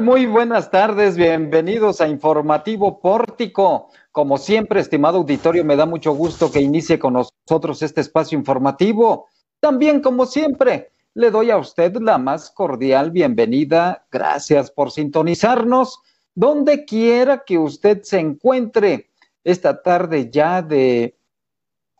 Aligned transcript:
Muy 0.00 0.24
buenas 0.24 0.70
tardes, 0.70 1.18
bienvenidos 1.18 2.00
a 2.00 2.08
Informativo 2.08 2.98
Pórtico. 2.98 3.90
Como 4.10 4.38
siempre, 4.38 4.80
estimado 4.80 5.18
auditorio, 5.18 5.66
me 5.66 5.76
da 5.76 5.84
mucho 5.84 6.12
gusto 6.12 6.50
que 6.50 6.62
inicie 6.62 6.98
con 6.98 7.12
nosotros 7.12 7.82
este 7.82 8.00
espacio 8.00 8.38
informativo. 8.38 9.28
También, 9.60 10.00
como 10.00 10.24
siempre, 10.24 10.92
le 11.12 11.30
doy 11.30 11.50
a 11.50 11.58
usted 11.58 11.94
la 11.96 12.16
más 12.16 12.50
cordial 12.50 13.10
bienvenida. 13.10 14.06
Gracias 14.10 14.70
por 14.70 14.90
sintonizarnos 14.92 16.00
donde 16.34 16.86
quiera 16.86 17.44
que 17.44 17.58
usted 17.58 18.00
se 18.02 18.18
encuentre 18.18 19.10
esta 19.44 19.82
tarde 19.82 20.30
ya 20.30 20.62
de 20.62 21.18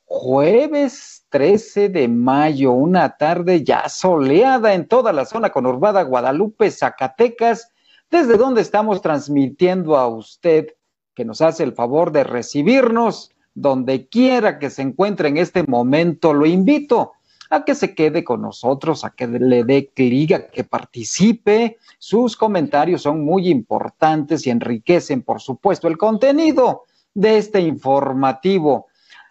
jueves 0.06 1.26
13 1.28 1.90
de 1.90 2.08
mayo, 2.08 2.72
una 2.72 3.18
tarde 3.18 3.62
ya 3.62 3.90
soleada 3.90 4.72
en 4.72 4.88
toda 4.88 5.12
la 5.12 5.26
zona 5.26 5.50
conurbada 5.50 6.00
Guadalupe, 6.04 6.70
Zacatecas, 6.70 7.68
desde 8.12 8.36
donde 8.36 8.60
estamos 8.60 9.00
transmitiendo 9.00 9.96
a 9.96 10.06
usted 10.06 10.68
que 11.14 11.24
nos 11.24 11.40
hace 11.40 11.64
el 11.64 11.72
favor 11.72 12.12
de 12.12 12.24
recibirnos 12.24 13.30
donde 13.54 14.06
quiera 14.06 14.58
que 14.58 14.68
se 14.68 14.82
encuentre 14.82 15.28
en 15.28 15.38
este 15.38 15.62
momento. 15.62 16.34
Lo 16.34 16.44
invito 16.44 17.12
a 17.48 17.64
que 17.64 17.74
se 17.74 17.94
quede 17.94 18.22
con 18.22 18.42
nosotros, 18.42 19.04
a 19.04 19.10
que 19.10 19.26
le 19.26 19.64
dé 19.64 19.90
clic, 19.94 20.32
a 20.32 20.46
que 20.46 20.62
participe. 20.62 21.78
Sus 21.98 22.36
comentarios 22.36 23.00
son 23.00 23.24
muy 23.24 23.48
importantes 23.48 24.46
y 24.46 24.50
enriquecen, 24.50 25.22
por 25.22 25.40
supuesto, 25.40 25.88
el 25.88 25.96
contenido 25.96 26.84
de 27.14 27.38
este 27.38 27.60
informativo. 27.60 28.88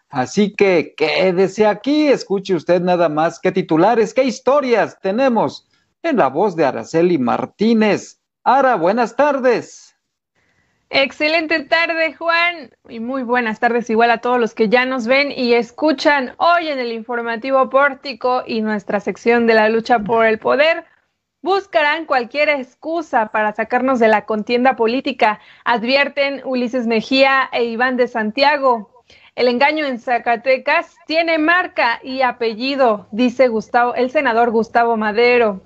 Así 0.09 0.55
que 0.55 0.95
quédese 0.98 1.67
aquí, 1.67 2.07
escuche 2.07 2.55
usted 2.55 2.81
nada 2.81 3.09
más 3.09 3.39
qué 3.39 3.51
titulares, 3.51 4.15
qué 4.15 4.23
historias 4.23 4.99
tenemos 5.01 5.67
en 6.01 6.17
la 6.17 6.29
voz 6.29 6.55
de 6.55 6.65
Araceli 6.65 7.20
Martínez. 7.20 8.20
Ara, 8.43 8.75
buenas 8.75 9.15
tardes. 9.15 9.95
Excelente 10.89 11.59
tarde, 11.63 12.15
Juan, 12.15 12.71
y 12.89 12.99
muy 12.99 13.21
buenas 13.21 13.59
tardes 13.59 13.87
igual 13.91 14.09
a 14.09 14.17
todos 14.17 14.39
los 14.39 14.55
que 14.55 14.67
ya 14.67 14.83
nos 14.83 15.05
ven 15.05 15.31
y 15.31 15.53
escuchan 15.53 16.33
hoy 16.37 16.67
en 16.67 16.79
el 16.79 16.91
informativo 16.91 17.70
pórtico 17.70 18.43
y 18.48 18.61
nuestra 18.61 18.99
sección 18.99 19.45
de 19.45 19.53
la 19.53 19.70
lucha 19.70 19.99
por 19.99 20.25
el 20.25 20.39
poder. 20.39 20.85
Buscarán 21.43 22.05
cualquier 22.05 22.49
excusa 22.49 23.27
para 23.27 23.53
sacarnos 23.53 23.99
de 23.99 24.07
la 24.07 24.25
contienda 24.25 24.76
política, 24.76 25.39
advierten 25.63 26.41
Ulises 26.43 26.87
Mejía 26.87 27.48
e 27.53 27.65
Iván 27.65 27.95
de 27.95 28.07
Santiago. 28.07 29.03
El 29.35 29.49
engaño 29.49 29.85
en 29.85 29.99
Zacatecas 29.99 30.95
tiene 31.05 31.37
marca 31.37 31.99
y 32.01 32.23
apellido, 32.23 33.07
dice 33.11 33.49
Gustavo, 33.49 33.93
el 33.93 34.09
senador 34.09 34.49
Gustavo 34.49 34.98
Madero. 34.98 35.61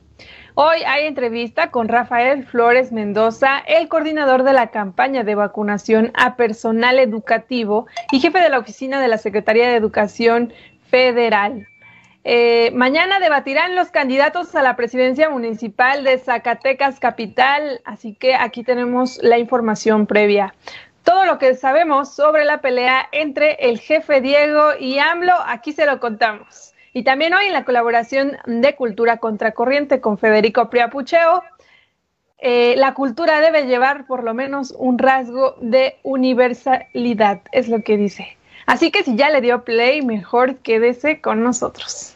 Hoy 0.57 0.83
hay 0.87 1.05
entrevista 1.05 1.69
con 1.69 1.89
Rafael 1.89 2.45
Flores 2.45 2.93
Mendoza, 2.93 3.59
el 3.67 3.89
coordinador 3.89 4.43
de 4.43 4.53
la 4.53 4.67
campaña 4.67 5.25
de 5.25 5.35
vacunación 5.35 6.13
a 6.13 6.37
personal 6.37 6.97
educativo 6.97 7.87
y 8.13 8.21
jefe 8.21 8.39
de 8.39 8.47
la 8.47 8.59
oficina 8.59 9.01
de 9.01 9.09
la 9.09 9.17
Secretaría 9.17 9.67
de 9.67 9.75
Educación 9.75 10.53
Federal. 10.89 11.67
Eh, 12.23 12.71
mañana 12.73 13.19
debatirán 13.19 13.75
los 13.75 13.89
candidatos 13.89 14.55
a 14.55 14.61
la 14.61 14.77
presidencia 14.77 15.29
municipal 15.29 16.05
de 16.05 16.19
Zacatecas 16.19 17.01
Capital, 17.01 17.81
así 17.83 18.13
que 18.15 18.33
aquí 18.35 18.63
tenemos 18.63 19.19
la 19.21 19.37
información 19.37 20.07
previa 20.07 20.55
todo 21.03 21.25
lo 21.25 21.37
que 21.37 21.53
sabemos 21.53 22.15
sobre 22.15 22.45
la 22.45 22.61
pelea 22.61 23.07
entre 23.11 23.55
el 23.59 23.77
jefe 23.79 24.21
Diego 24.21 24.71
y 24.79 24.97
AMLO, 24.97 25.35
aquí 25.45 25.71
se 25.71 25.85
lo 25.85 25.99
contamos. 25.99 26.74
Y 26.95 27.03
también 27.03 27.33
hoy 27.33 27.47
en 27.47 27.51
la 27.51 27.65
colaboración 27.65 28.38
de 28.45 28.73
Cultura 28.73 29.17
Contracorriente 29.17 29.99
con 29.99 30.17
Federico 30.17 30.69
Priapucheo, 30.69 31.43
eh, 32.38 32.75
la 32.77 32.93
cultura 32.93 33.41
debe 33.41 33.67
llevar 33.67 34.07
por 34.07 34.23
lo 34.23 34.33
menos 34.33 34.73
un 34.77 34.97
rasgo 34.97 35.57
de 35.59 35.97
universalidad, 36.03 37.41
es 37.51 37.67
lo 37.67 37.81
que 37.81 37.97
dice. 37.97 38.38
Así 38.66 38.91
que 38.91 39.03
si 39.03 39.17
ya 39.17 39.29
le 39.29 39.41
dio 39.41 39.66
play, 39.66 40.03
mejor 40.03 40.55
quédese 40.59 41.19
con 41.19 41.44
nosotros. 41.44 42.14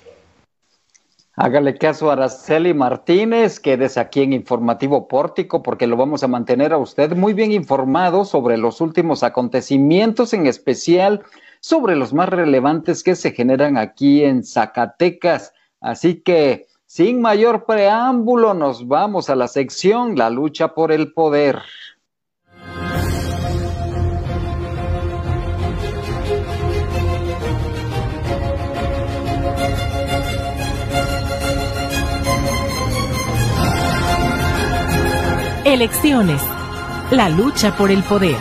Hágale 1.41 1.77
caso 1.77 2.09
a 2.09 2.13
Araceli 2.13 2.73
Martínez, 2.73 3.61
quédese 3.61 4.01
aquí 4.01 4.23
en 4.23 4.33
Informativo 4.33 5.07
Pórtico 5.07 5.63
porque 5.63 5.87
lo 5.87 5.95
vamos 5.95 6.21
a 6.21 6.27
mantener 6.27 6.73
a 6.73 6.77
usted 6.77 7.15
muy 7.15 7.31
bien 7.31 7.53
informado 7.53 8.25
sobre 8.25 8.57
los 8.57 8.81
últimos 8.81 9.23
acontecimientos, 9.23 10.33
en 10.33 10.47
especial 10.47 11.23
sobre 11.61 11.95
los 11.95 12.13
más 12.13 12.27
relevantes 12.27 13.03
que 13.03 13.15
se 13.15 13.31
generan 13.31 13.77
aquí 13.77 14.25
en 14.25 14.43
Zacatecas. 14.43 15.53
Así 15.79 16.15
que, 16.15 16.67
sin 16.85 17.21
mayor 17.21 17.65
preámbulo, 17.65 18.53
nos 18.53 18.85
vamos 18.89 19.29
a 19.29 19.35
la 19.37 19.47
sección 19.47 20.17
La 20.17 20.29
lucha 20.29 20.73
por 20.73 20.91
el 20.91 21.13
poder. 21.13 21.61
Elecciones. 35.69 36.41
La 37.11 37.29
lucha 37.29 37.77
por 37.77 37.91
el 37.91 38.01
poder. 38.01 38.37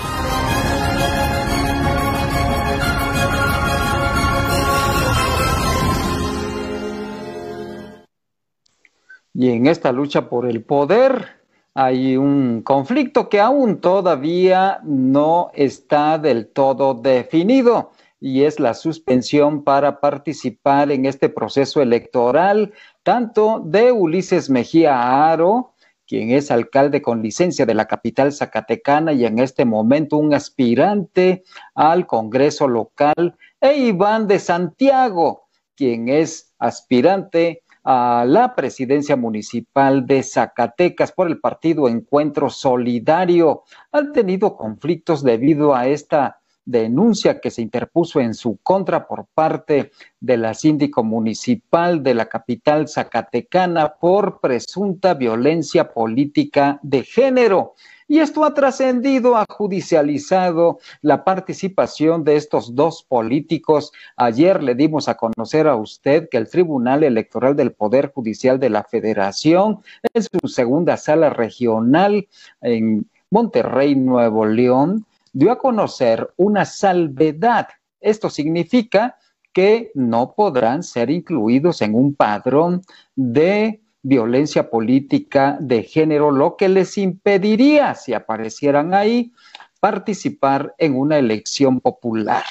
Y 9.35 9.51
en 9.51 9.67
esta 9.67 9.93
lucha 9.93 10.31
por 10.31 10.49
el 10.49 10.65
poder 10.65 11.27
hay 11.75 12.17
un 12.17 12.63
conflicto 12.63 13.29
que 13.29 13.41
aún 13.41 13.83
todavía 13.83 14.81
no 14.83 15.51
está 15.53 16.17
del 16.17 16.47
todo 16.49 16.95
definido 16.95 17.91
y 18.19 18.45
es 18.45 18.59
la 18.59 18.73
suspensión 18.73 19.65
para 19.65 20.01
participar 20.01 20.91
en 20.91 21.05
este 21.05 21.29
proceso 21.29 21.83
electoral 21.83 22.73
tanto 23.03 23.61
de 23.63 23.93
Ulises 23.93 24.49
Mejía 24.49 25.31
Aro, 25.31 25.75
quien 26.09 26.31
es 26.31 26.51
alcalde 26.51 27.03
con 27.03 27.23
licencia 27.23 27.67
de 27.67 27.75
la 27.75 27.87
capital 27.87 28.33
zacatecana 28.33 29.13
y 29.13 29.27
en 29.27 29.39
este 29.39 29.67
momento 29.67 30.17
un 30.17 30.33
aspirante 30.33 31.45
al 31.75 32.07
Congreso 32.07 32.67
local, 32.67 33.37
e 33.61 33.77
Iván 33.77 34.27
de 34.27 34.39
Santiago, 34.39 35.49
quien 35.77 36.09
es 36.09 36.55
aspirante 36.59 37.63
a 37.85 38.25
la 38.27 38.55
presidencia 38.55 39.17
municipal 39.17 40.07
de 40.07 40.23
Zacatecas 40.23 41.13
por 41.13 41.29
el 41.29 41.41
partido 41.41 41.89
Encuentro 41.89 42.51
Solidario. 42.51 43.65
Han 43.93 44.13
tenido 44.13 44.57
conflictos 44.57 45.23
debido 45.23 45.75
a 45.75 45.89
esta 45.89 46.38
denuncia 46.69 47.41
que 47.41 47.51
se 47.51 47.63
interpuso 47.63 48.21
en 48.21 48.35
su 48.35 48.59
contra 48.63 49.07
por 49.07 49.25
parte 49.25 49.91
de 50.21 50.37
la 50.37 50.53
síndico 50.53 51.03
municipal 51.03 52.03
de 52.03 52.13
la 52.13 52.27
capital 52.27 52.89
zacatecana 52.89 53.95
por 53.95 54.41
presunta 54.41 55.15
violencia 55.15 55.91
política 55.95 56.79
de 56.83 57.05
género. 57.05 57.75
Y 58.07 58.19
esto 58.19 58.45
ha 58.45 58.53
trascendido, 58.53 59.37
ha 59.37 59.47
judicializado 59.49 60.79
la 61.01 61.25
participación 61.25 62.23
de 62.25 62.37
estos 62.37 62.75
dos 62.75 63.03
políticos. 63.03 63.91
Ayer 64.17 64.63
le 64.63 64.75
dimos 64.75 65.09
a 65.09 65.17
conocer 65.17 65.69
a 65.69 65.77
usted 65.77 66.29
que 66.31 66.37
el 66.37 66.51
Tribunal 66.51 67.03
Electoral 67.03 67.57
del 67.57 67.73
Poder 67.73 68.13
Judicial 68.13 68.61
de 68.61 68.69
la 68.69 68.85
Federación, 68.85 69.81
en 70.13 70.23
su 70.23 70.49
segunda 70.49 70.99
sala 70.99 71.31
regional 71.31 72.29
en 72.61 73.07
Monterrey, 73.31 73.95
Nuevo 73.95 74.45
León, 74.47 75.07
dio 75.33 75.53
a 75.53 75.59
conocer 75.59 76.33
una 76.37 76.65
salvedad. 76.65 77.69
Esto 78.01 78.31
significa 78.31 79.17
que 79.53 79.91
no 79.95 80.35
podrán 80.35 80.83
ser 80.83 81.11
incluidos 81.11 81.83
en 81.83 81.95
un 81.95 82.15
padrón 82.15 82.83
de 83.17 83.81
violencia 84.03 84.71
política 84.71 85.59
de 85.61 85.83
género, 85.83 86.31
lo 86.31 86.57
que 86.57 86.69
les 86.69 86.97
impediría, 86.99 87.95
si 87.95 88.15
aparecieran 88.15 88.95
ahí, 88.95 89.33
participar 89.81 90.75
en 90.79 90.97
una 90.97 91.19
elección 91.19 91.81
popular. 91.81 92.45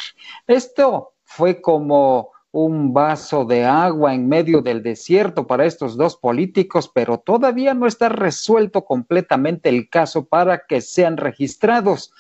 Esto 0.48 1.14
fue 1.24 1.62
como 1.62 2.32
un 2.52 2.94
vaso 2.94 3.46
de 3.46 3.66
agua 3.66 4.14
en 4.14 4.28
medio 4.28 4.62
del 4.62 4.82
desierto 4.82 5.46
para 5.46 5.66
estos 5.66 5.98
dos 5.98 6.16
políticos, 6.16 6.90
pero 6.94 7.20
todavía 7.20 7.74
no 7.74 7.86
está 7.86 8.10
resuelto 8.10 8.86
completamente 8.86 9.70
el 9.70 9.90
caso 9.90 10.26
para 10.26 10.66
que 10.66 10.82
sean 10.82 11.18
registrados 11.18 12.12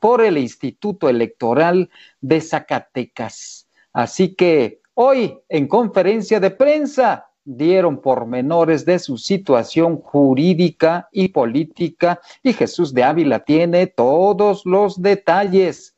por 0.00 0.22
el 0.22 0.38
Instituto 0.38 1.08
Electoral 1.08 1.90
de 2.20 2.40
Zacatecas. 2.40 3.68
Así 3.92 4.34
que 4.34 4.80
hoy 4.94 5.38
en 5.48 5.66
conferencia 5.66 6.40
de 6.40 6.50
prensa 6.50 7.26
dieron 7.44 8.00
pormenores 8.00 8.84
de 8.84 8.98
su 8.98 9.16
situación 9.16 9.96
jurídica 9.96 11.08
y 11.12 11.28
política 11.28 12.20
y 12.42 12.52
Jesús 12.52 12.92
de 12.92 13.04
Ávila 13.04 13.40
tiene 13.40 13.86
todos 13.86 14.66
los 14.66 15.00
detalles. 15.00 15.96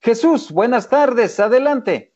Jesús, 0.00 0.50
buenas 0.50 0.88
tardes, 0.88 1.38
adelante. 1.38 2.14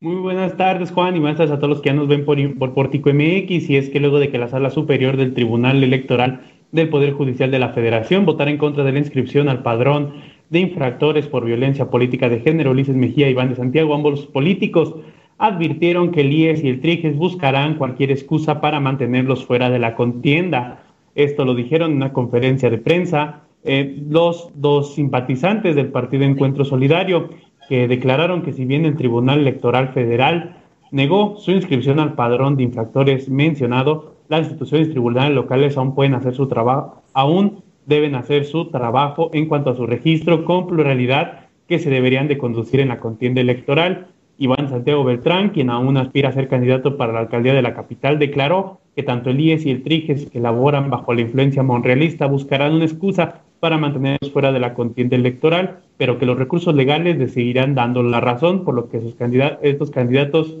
Muy 0.00 0.20
buenas 0.20 0.56
tardes, 0.56 0.90
Juan, 0.90 1.16
y 1.16 1.20
buenas 1.20 1.38
tardes 1.38 1.54
a 1.54 1.56
todos 1.56 1.70
los 1.70 1.80
que 1.80 1.88
ya 1.88 1.94
nos 1.94 2.06
ven 2.06 2.24
por, 2.24 2.36
por 2.58 2.74
Portico 2.74 3.10
MX. 3.10 3.70
Y 3.70 3.76
es 3.76 3.88
que 3.88 3.98
luego 3.98 4.18
de 4.18 4.30
que 4.30 4.38
la 4.38 4.48
Sala 4.48 4.70
Superior 4.70 5.16
del 5.16 5.32
Tribunal 5.32 5.82
Electoral 5.82 6.42
del 6.72 6.88
Poder 6.88 7.12
Judicial 7.12 7.50
de 7.50 7.58
la 7.58 7.70
Federación 7.70 8.26
votar 8.26 8.48
en 8.48 8.58
contra 8.58 8.84
de 8.84 8.92
la 8.92 8.98
inscripción 8.98 9.48
al 9.48 9.62
padrón 9.62 10.14
de 10.50 10.60
infractores 10.60 11.26
por 11.26 11.44
violencia 11.44 11.90
política 11.90 12.28
de 12.28 12.40
género, 12.40 12.70
Ulises 12.70 12.96
Mejía 12.96 13.28
y 13.28 13.32
Iván 13.32 13.48
de 13.48 13.56
Santiago, 13.56 13.94
ambos 13.94 14.26
políticos, 14.26 14.94
advirtieron 15.38 16.12
que 16.12 16.22
el 16.22 16.32
IES 16.32 16.64
y 16.64 16.68
el 16.68 16.80
TRIGES 16.80 17.16
buscarán 17.16 17.74
cualquier 17.74 18.10
excusa 18.10 18.60
para 18.60 18.80
mantenerlos 18.80 19.44
fuera 19.44 19.70
de 19.70 19.78
la 19.78 19.94
contienda. 19.94 20.84
Esto 21.14 21.44
lo 21.44 21.54
dijeron 21.54 21.90
en 21.90 21.96
una 21.96 22.12
conferencia 22.12 22.70
de 22.70 22.78
prensa 22.78 23.42
eh, 23.64 24.00
los 24.08 24.50
dos 24.54 24.94
simpatizantes 24.94 25.74
del 25.74 25.88
Partido 25.88 26.24
Encuentro 26.24 26.64
Solidario, 26.64 27.30
que 27.68 27.88
declararon 27.88 28.42
que 28.42 28.52
si 28.52 28.64
bien 28.64 28.84
el 28.84 28.96
Tribunal 28.96 29.40
Electoral 29.40 29.88
Federal 29.88 30.56
negó 30.92 31.36
su 31.36 31.50
inscripción 31.50 31.98
al 31.98 32.14
padrón 32.14 32.56
de 32.56 32.62
infractores 32.62 33.28
mencionado, 33.28 34.15
las 34.28 34.40
instituciones 34.40 34.90
tribunales 34.90 35.34
locales 35.34 35.76
aún 35.76 35.94
pueden 35.94 36.14
hacer 36.14 36.34
su 36.34 36.48
trabajo, 36.48 37.02
aún 37.12 37.62
deben 37.86 38.14
hacer 38.14 38.44
su 38.44 38.66
trabajo 38.70 39.30
en 39.32 39.46
cuanto 39.46 39.70
a 39.70 39.76
su 39.76 39.86
registro 39.86 40.44
con 40.44 40.66
pluralidad 40.66 41.46
que 41.68 41.78
se 41.78 41.90
deberían 41.90 42.28
de 42.28 42.38
conducir 42.38 42.80
en 42.80 42.88
la 42.88 42.98
contienda 42.98 43.40
electoral. 43.40 44.08
Iván 44.38 44.68
Santiago 44.68 45.04
Beltrán, 45.04 45.50
quien 45.50 45.70
aún 45.70 45.96
aspira 45.96 46.28
a 46.28 46.32
ser 46.32 46.48
candidato 46.48 46.96
para 46.96 47.12
la 47.12 47.20
alcaldía 47.20 47.54
de 47.54 47.62
la 47.62 47.74
capital, 47.74 48.18
declaró 48.18 48.80
que 48.94 49.02
tanto 49.02 49.30
el 49.30 49.40
IES 49.40 49.66
y 49.66 49.70
el 49.70 49.82
TRIGES, 49.82 50.30
que 50.30 50.40
laboran 50.40 50.90
bajo 50.90 51.14
la 51.14 51.22
influencia 51.22 51.62
monrealista, 51.62 52.26
buscarán 52.26 52.74
una 52.74 52.84
excusa 52.84 53.42
para 53.60 53.78
mantenerlos 53.78 54.32
fuera 54.32 54.52
de 54.52 54.60
la 54.60 54.74
contienda 54.74 55.16
electoral, 55.16 55.80
pero 55.96 56.18
que 56.18 56.26
los 56.26 56.38
recursos 56.38 56.74
legales 56.74 57.18
les 57.18 57.32
seguirán 57.32 57.74
dando 57.74 58.02
la 58.02 58.20
razón, 58.20 58.64
por 58.64 58.74
lo 58.74 58.88
que 58.88 59.00
sus 59.00 59.14
estos 59.62 59.90
candidatos, 59.90 60.56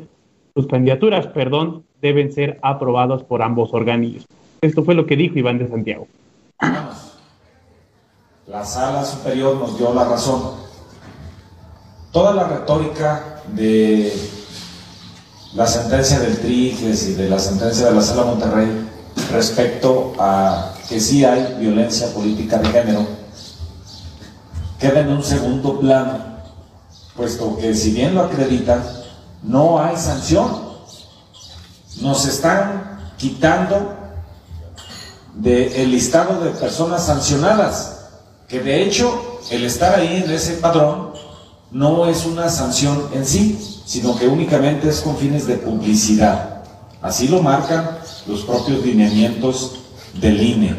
sus 0.54 0.66
candidaturas, 0.66 1.26
perdón, 1.28 1.84
deben 2.00 2.32
ser 2.32 2.58
aprobados 2.62 3.22
por 3.24 3.42
ambos 3.42 3.72
organismos. 3.72 4.26
Esto 4.60 4.84
fue 4.84 4.94
lo 4.94 5.06
que 5.06 5.16
dijo 5.16 5.38
Iván 5.38 5.58
de 5.58 5.68
Santiago. 5.68 6.06
La 8.46 8.64
sala 8.64 9.04
superior 9.04 9.56
nos 9.56 9.76
dio 9.76 9.92
la 9.92 10.04
razón. 10.04 10.54
Toda 12.12 12.32
la 12.32 12.44
retórica 12.44 13.42
de 13.52 14.12
la 15.54 15.66
sentencia 15.66 16.20
del 16.20 16.38
TRIGES 16.38 17.08
y 17.08 17.14
de 17.14 17.28
la 17.28 17.38
sentencia 17.38 17.86
de 17.86 17.94
la 17.94 18.02
sala 18.02 18.24
Monterrey 18.24 18.86
respecto 19.32 20.12
a 20.18 20.74
que 20.88 21.00
sí 21.00 21.24
hay 21.24 21.56
violencia 21.58 22.12
política 22.12 22.58
de 22.58 22.68
género, 22.68 23.06
queda 24.78 25.00
en 25.00 25.08
un 25.08 25.22
segundo 25.22 25.80
plano, 25.80 26.18
puesto 27.16 27.56
que 27.56 27.74
si 27.74 27.92
bien 27.92 28.14
lo 28.14 28.22
acreditan, 28.22 28.82
no 29.42 29.80
hay 29.80 29.96
sanción. 29.96 30.65
Nos 32.00 32.26
están 32.26 33.14
quitando 33.16 33.94
del 35.34 35.90
listado 35.90 36.40
de 36.40 36.50
personas 36.50 37.06
sancionadas, 37.06 37.98
que 38.48 38.60
de 38.60 38.82
hecho 38.82 39.40
el 39.50 39.64
estar 39.64 39.94
ahí 39.94 40.22
en 40.24 40.30
ese 40.30 40.54
padrón 40.54 41.12
no 41.70 42.06
es 42.06 42.24
una 42.24 42.48
sanción 42.48 43.08
en 43.12 43.26
sí, 43.26 43.82
sino 43.84 44.16
que 44.16 44.28
únicamente 44.28 44.88
es 44.88 45.00
con 45.00 45.16
fines 45.16 45.46
de 45.46 45.56
publicidad. 45.56 46.62
Así 47.02 47.28
lo 47.28 47.42
marcan 47.42 47.98
los 48.26 48.42
propios 48.42 48.82
lineamientos 48.84 49.76
del 50.14 50.42
INE. 50.42 50.76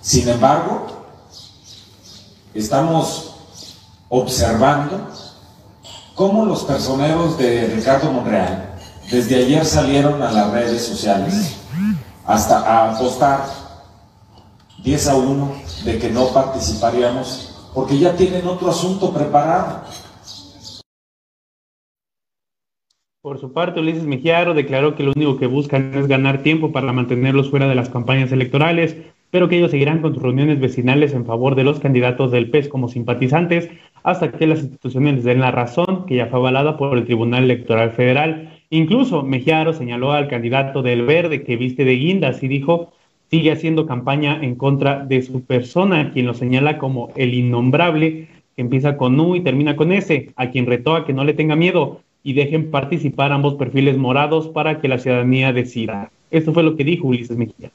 Sin 0.00 0.28
embargo, 0.28 0.86
estamos 2.54 3.34
observando 4.08 5.10
cómo 6.14 6.44
los 6.44 6.64
personeros 6.64 7.36
de 7.36 7.66
Ricardo 7.66 8.10
Monreal 8.10 8.75
desde 9.10 9.36
ayer 9.36 9.64
salieron 9.64 10.22
a 10.22 10.32
las 10.32 10.50
redes 10.52 10.82
sociales 10.84 11.60
hasta 12.24 12.58
a 12.58 12.94
apostar 12.94 13.44
10 14.82 15.08
a 15.08 15.16
1 15.16 15.52
de 15.84 15.98
que 15.98 16.10
no 16.10 16.28
participaríamos 16.28 17.70
porque 17.74 17.98
ya 17.98 18.16
tienen 18.16 18.46
otro 18.46 18.70
asunto 18.70 19.12
preparado. 19.12 19.82
Por 23.22 23.40
su 23.40 23.52
parte, 23.52 23.80
Ulises 23.80 24.04
Mejiaro 24.04 24.54
declaró 24.54 24.94
que 24.94 25.02
lo 25.02 25.12
único 25.14 25.36
que 25.36 25.48
buscan 25.48 25.92
es 25.94 26.06
ganar 26.06 26.42
tiempo 26.42 26.70
para 26.70 26.92
mantenerlos 26.92 27.50
fuera 27.50 27.66
de 27.66 27.74
las 27.74 27.88
campañas 27.88 28.30
electorales, 28.30 28.96
pero 29.32 29.48
que 29.48 29.58
ellos 29.58 29.72
seguirán 29.72 30.00
con 30.00 30.14
sus 30.14 30.22
reuniones 30.22 30.60
vecinales 30.60 31.12
en 31.12 31.26
favor 31.26 31.56
de 31.56 31.64
los 31.64 31.80
candidatos 31.80 32.30
del 32.30 32.50
PES 32.50 32.68
como 32.68 32.88
simpatizantes 32.88 33.68
hasta 34.04 34.30
que 34.30 34.46
las 34.46 34.60
instituciones 34.60 35.16
les 35.16 35.24
den 35.24 35.40
la 35.40 35.50
razón, 35.50 36.06
que 36.06 36.14
ya 36.14 36.26
fue 36.28 36.38
avalada 36.38 36.76
por 36.76 36.96
el 36.96 37.04
Tribunal 37.04 37.44
Electoral 37.44 37.90
Federal. 37.90 38.55
Incluso 38.70 39.22
Mejiaro 39.22 39.72
señaló 39.72 40.12
al 40.12 40.28
candidato 40.28 40.82
del 40.82 41.02
Verde 41.02 41.44
que 41.44 41.56
viste 41.56 41.84
de 41.84 41.96
guindas 41.96 42.42
y 42.42 42.48
dijo 42.48 42.92
sigue 43.30 43.52
haciendo 43.52 43.86
campaña 43.86 44.38
en 44.42 44.54
contra 44.54 45.04
de 45.04 45.22
su 45.22 45.42
persona, 45.42 46.12
quien 46.12 46.26
lo 46.26 46.34
señala 46.34 46.78
como 46.78 47.12
el 47.16 47.34
innombrable, 47.34 48.28
que 48.54 48.62
empieza 48.62 48.96
con 48.96 49.18
U 49.18 49.36
y 49.36 49.40
termina 49.42 49.76
con 49.76 49.92
S, 49.92 50.30
a 50.36 50.50
quien 50.50 50.66
retó 50.66 50.94
a 50.94 51.04
que 51.04 51.12
no 51.12 51.24
le 51.24 51.34
tenga 51.34 51.56
miedo 51.56 52.00
y 52.22 52.32
dejen 52.32 52.70
participar 52.70 53.32
ambos 53.32 53.54
perfiles 53.54 53.98
morados 53.98 54.48
para 54.48 54.80
que 54.80 54.88
la 54.88 54.98
ciudadanía 54.98 55.52
decida. 55.52 56.10
Esto 56.30 56.52
fue 56.52 56.62
lo 56.62 56.76
que 56.76 56.84
dijo 56.84 57.08
Ulises 57.08 57.36
Mejía. 57.36 57.70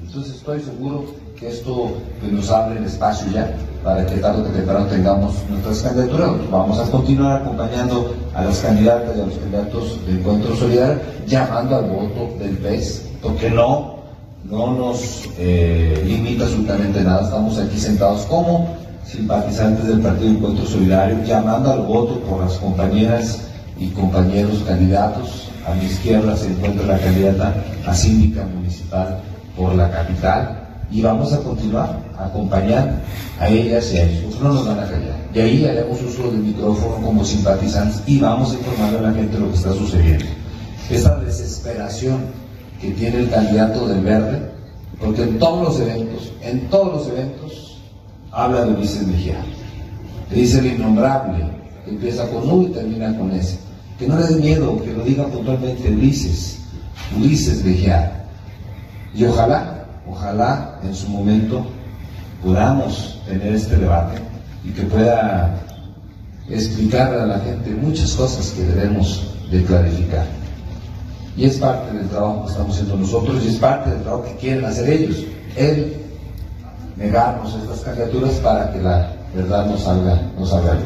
Entonces 0.00 0.36
estoy 0.36 0.60
seguro 0.60 1.04
esto 1.46 1.92
pues, 2.20 2.32
nos 2.32 2.50
abre 2.50 2.78
el 2.78 2.84
espacio 2.84 3.30
ya 3.32 3.52
para 3.82 4.06
que 4.06 4.16
tarde 4.16 4.42
o 4.42 4.44
temprano 4.44 4.86
tengamos 4.86 5.34
nuestras 5.48 5.82
candidaturas. 5.82 6.30
Vamos 6.50 6.78
a 6.78 6.90
continuar 6.90 7.42
acompañando 7.42 8.14
a 8.34 8.44
las 8.44 8.60
candidatas 8.60 9.16
y 9.16 9.20
a 9.20 9.26
los 9.26 9.34
candidatos 9.34 10.06
de 10.06 10.12
Encuentro 10.12 10.56
Solidario, 10.56 11.00
llamando 11.26 11.76
al 11.76 11.84
voto 11.90 12.38
del 12.38 12.56
PES, 12.58 13.10
porque 13.20 13.50
no, 13.50 13.96
no 14.44 14.72
nos 14.72 15.28
eh, 15.38 16.00
limita 16.06 16.44
absolutamente 16.44 17.02
nada. 17.02 17.22
Estamos 17.22 17.58
aquí 17.58 17.78
sentados 17.78 18.22
como 18.26 18.76
simpatizantes 19.04 19.86
del 19.86 20.00
Partido 20.00 20.30
Encuentro 20.30 20.64
Solidario, 20.64 21.24
llamando 21.24 21.72
al 21.72 21.82
voto 21.82 22.20
por 22.20 22.40
las 22.40 22.54
compañeras 22.54 23.40
y 23.78 23.88
compañeros 23.88 24.62
candidatos. 24.64 25.48
A 25.66 25.74
mi 25.74 25.86
izquierda 25.86 26.36
se 26.36 26.48
encuentra 26.48 26.86
la 26.86 26.98
candidata 26.98 27.54
a 27.86 27.94
síndica 27.94 28.44
municipal 28.44 29.20
por 29.56 29.74
la 29.74 29.90
capital 29.90 30.61
y 30.92 31.00
vamos 31.00 31.32
a 31.32 31.38
continuar 31.38 31.98
a 32.18 32.26
acompañar 32.26 33.02
a 33.40 33.48
ellas 33.48 33.92
y 33.92 33.96
a 33.96 34.04
ellos. 34.04 34.38
No 34.40 34.52
nos 34.52 34.66
van 34.66 34.78
a 34.78 34.84
callar. 34.84 35.16
Y 35.34 35.38
ahí 35.40 35.64
haremos 35.64 36.00
uso 36.02 36.30
del 36.30 36.40
micrófono 36.40 36.96
como 37.04 37.24
simpatizantes 37.24 38.02
y 38.06 38.20
vamos 38.20 38.52
a 38.52 38.54
informar 38.54 38.96
a 38.96 39.00
la 39.00 39.12
gente 39.12 39.38
lo 39.38 39.48
que 39.48 39.56
está 39.56 39.72
sucediendo. 39.72 40.26
Esa 40.90 41.16
desesperación 41.20 42.18
que 42.80 42.90
tiene 42.90 43.20
el 43.20 43.30
candidato 43.30 43.88
del 43.88 44.02
verde, 44.02 44.50
porque 45.00 45.22
en 45.22 45.38
todos 45.38 45.68
los 45.68 45.80
eventos, 45.80 46.32
en 46.42 46.68
todos 46.68 46.92
los 46.92 47.08
eventos, 47.08 47.78
habla 48.30 48.66
de 48.66 48.72
Ulises 48.74 49.06
Mejía. 49.06 49.42
Le 50.30 50.36
dice 50.36 50.58
el 50.58 50.66
innombrable, 50.66 51.44
que 51.84 51.90
empieza 51.90 52.28
con 52.28 52.50
U 52.50 52.62
y 52.64 52.66
termina 52.66 53.16
con 53.16 53.30
S. 53.32 53.58
Que 53.98 54.06
no 54.06 54.18
le 54.18 54.26
dé 54.26 54.36
miedo, 54.36 54.82
que 54.82 54.92
lo 54.92 55.04
diga 55.04 55.26
puntualmente 55.26 55.90
Ulises, 55.90 56.58
Ulises 57.16 57.64
Mejía. 57.64 58.26
Y 59.14 59.24
ojalá, 59.24 59.81
ojalá 60.08 60.78
en 60.82 60.94
su 60.94 61.08
momento 61.08 61.66
podamos 62.42 63.20
tener 63.26 63.54
este 63.54 63.76
debate 63.76 64.20
y 64.64 64.70
que 64.70 64.82
pueda 64.82 65.54
explicar 66.48 67.14
a 67.14 67.26
la 67.26 67.38
gente 67.40 67.70
muchas 67.70 68.12
cosas 68.14 68.50
que 68.50 68.62
debemos 68.62 69.34
de 69.50 69.62
clarificar. 69.64 70.26
Y 71.36 71.44
es 71.44 71.58
parte 71.58 71.96
del 71.96 72.08
trabajo 72.08 72.44
que 72.44 72.52
estamos 72.52 72.74
haciendo 72.74 72.96
nosotros 72.96 73.44
y 73.44 73.48
es 73.48 73.56
parte 73.56 73.90
del 73.90 74.02
trabajo 74.02 74.24
que 74.24 74.36
quieren 74.36 74.64
hacer 74.64 74.90
ellos. 74.90 75.24
Él 75.56 75.94
negarnos 76.96 77.54
estas 77.54 77.80
candidaturas 77.80 78.32
para 78.34 78.72
que 78.72 78.80
la 78.80 79.12
verdad 79.34 79.66
nos 79.66 79.80
salga, 79.80 80.20
nos 80.38 80.50
salga. 80.50 80.78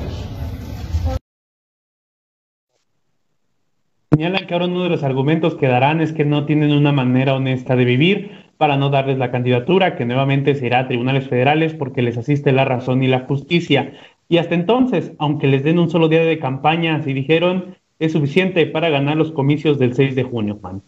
Señalan 4.13 4.47
que 4.47 4.55
ahora 4.55 4.67
uno 4.67 4.85
de 4.85 4.89
los 4.89 5.03
argumentos 5.03 5.57
que 5.57 5.67
darán 5.67 6.01
es 6.01 6.13
que 6.13 6.25
no 6.25 6.47
tienen 6.47 6.73
una 6.73 6.93
manera 6.93 7.35
honesta 7.35 7.77
de 7.77 7.85
vivir 7.85 8.36
para 8.57 8.77
no 8.77 8.91
darles 8.91 9.19
la 9.19 9.31
candidatura, 9.31 9.97
que 9.97 10.05
nuevamente 10.05 10.55
se 10.55 10.67
irá 10.67 10.81
a 10.81 10.89
tribunales 10.89 11.29
federales 11.29 11.75
porque 11.75 12.03
les 12.03 12.17
asiste 12.17 12.53
la 12.53 12.65
razón 12.65 13.03
y 13.03 13.09
la 13.09 13.21
justicia. 13.21 13.93
Y 14.29 14.39
hasta 14.39 14.55
entonces, 14.55 15.13
aunque 15.19 15.47
les 15.47 15.63
den 15.63 15.79
un 15.79 15.91
solo 15.91 16.09
día 16.09 16.23
de 16.23 16.39
campaña, 16.39 17.03
si 17.03 17.13
dijeron, 17.13 17.77
es 17.99 18.13
suficiente 18.13 18.67
para 18.67 18.89
ganar 18.89 19.17
los 19.17 19.33
comicios 19.33 19.79
del 19.79 19.95
6 19.95 20.15
de 20.15 20.23
junio, 20.25 20.59
Juan. 20.61 20.83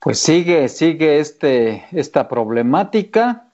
Pues 0.00 0.20
sigue, 0.20 0.68
sigue 0.68 1.18
este, 1.18 1.84
esta 1.92 2.28
problemática 2.28 3.50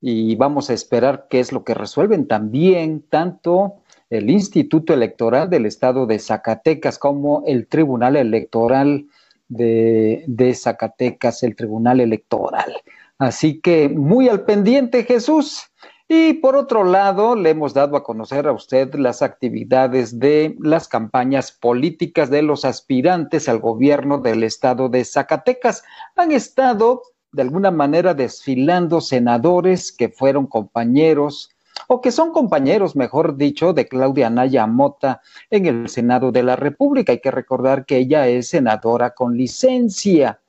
y 0.00 0.36
vamos 0.36 0.68
a 0.68 0.74
esperar 0.74 1.26
qué 1.30 1.40
es 1.40 1.52
lo 1.52 1.64
que 1.64 1.74
resuelven 1.74 2.28
también 2.28 3.02
tanto 3.08 3.76
el 4.10 4.30
Instituto 4.30 4.94
Electoral 4.94 5.50
del 5.50 5.66
Estado 5.66 6.06
de 6.06 6.18
Zacatecas 6.18 6.98
como 6.98 7.42
el 7.46 7.66
Tribunal 7.66 8.16
Electoral 8.16 9.06
de, 9.48 10.54
Zacatecas, 10.54 11.42
el 11.42 11.56
Tribunal 11.56 12.00
Electoral. 12.00 12.74
Así 13.18 13.60
que 13.60 13.88
muy 13.88 14.28
al 14.28 14.44
pendiente, 14.44 15.04
Jesús. 15.04 15.64
Y 16.08 16.34
por 16.34 16.54
otro 16.54 16.84
lado, 16.84 17.34
le 17.34 17.50
hemos 17.50 17.74
dado 17.74 17.96
a 17.96 18.04
conocer 18.04 18.46
a 18.46 18.52
usted 18.52 18.94
las 18.94 19.22
actividades 19.22 20.20
de 20.20 20.56
las 20.60 20.86
campañas 20.86 21.50
políticas 21.50 22.30
de 22.30 22.42
los 22.42 22.64
aspirantes 22.64 23.48
al 23.48 23.58
gobierno 23.58 24.18
del 24.18 24.44
estado 24.44 24.88
de 24.88 25.04
Zacatecas. 25.04 25.82
Han 26.14 26.30
estado 26.30 27.02
de 27.32 27.42
alguna 27.42 27.70
manera 27.70 28.14
desfilando 28.14 29.00
senadores 29.00 29.90
que 29.90 30.08
fueron 30.08 30.46
compañeros 30.46 31.50
o 31.88 32.00
que 32.00 32.10
son 32.10 32.32
compañeros, 32.32 32.96
mejor 32.96 33.36
dicho, 33.36 33.72
de 33.72 33.88
Claudia 33.88 34.30
Naya 34.30 34.66
Mota 34.66 35.20
en 35.50 35.66
el 35.66 35.88
Senado 35.88 36.32
de 36.32 36.42
la 36.42 36.56
República. 36.56 37.12
Hay 37.12 37.20
que 37.20 37.30
recordar 37.30 37.86
que 37.86 37.98
ella 37.98 38.28
es 38.28 38.48
senadora 38.48 39.10
con 39.10 39.36
licencia. 39.36 40.40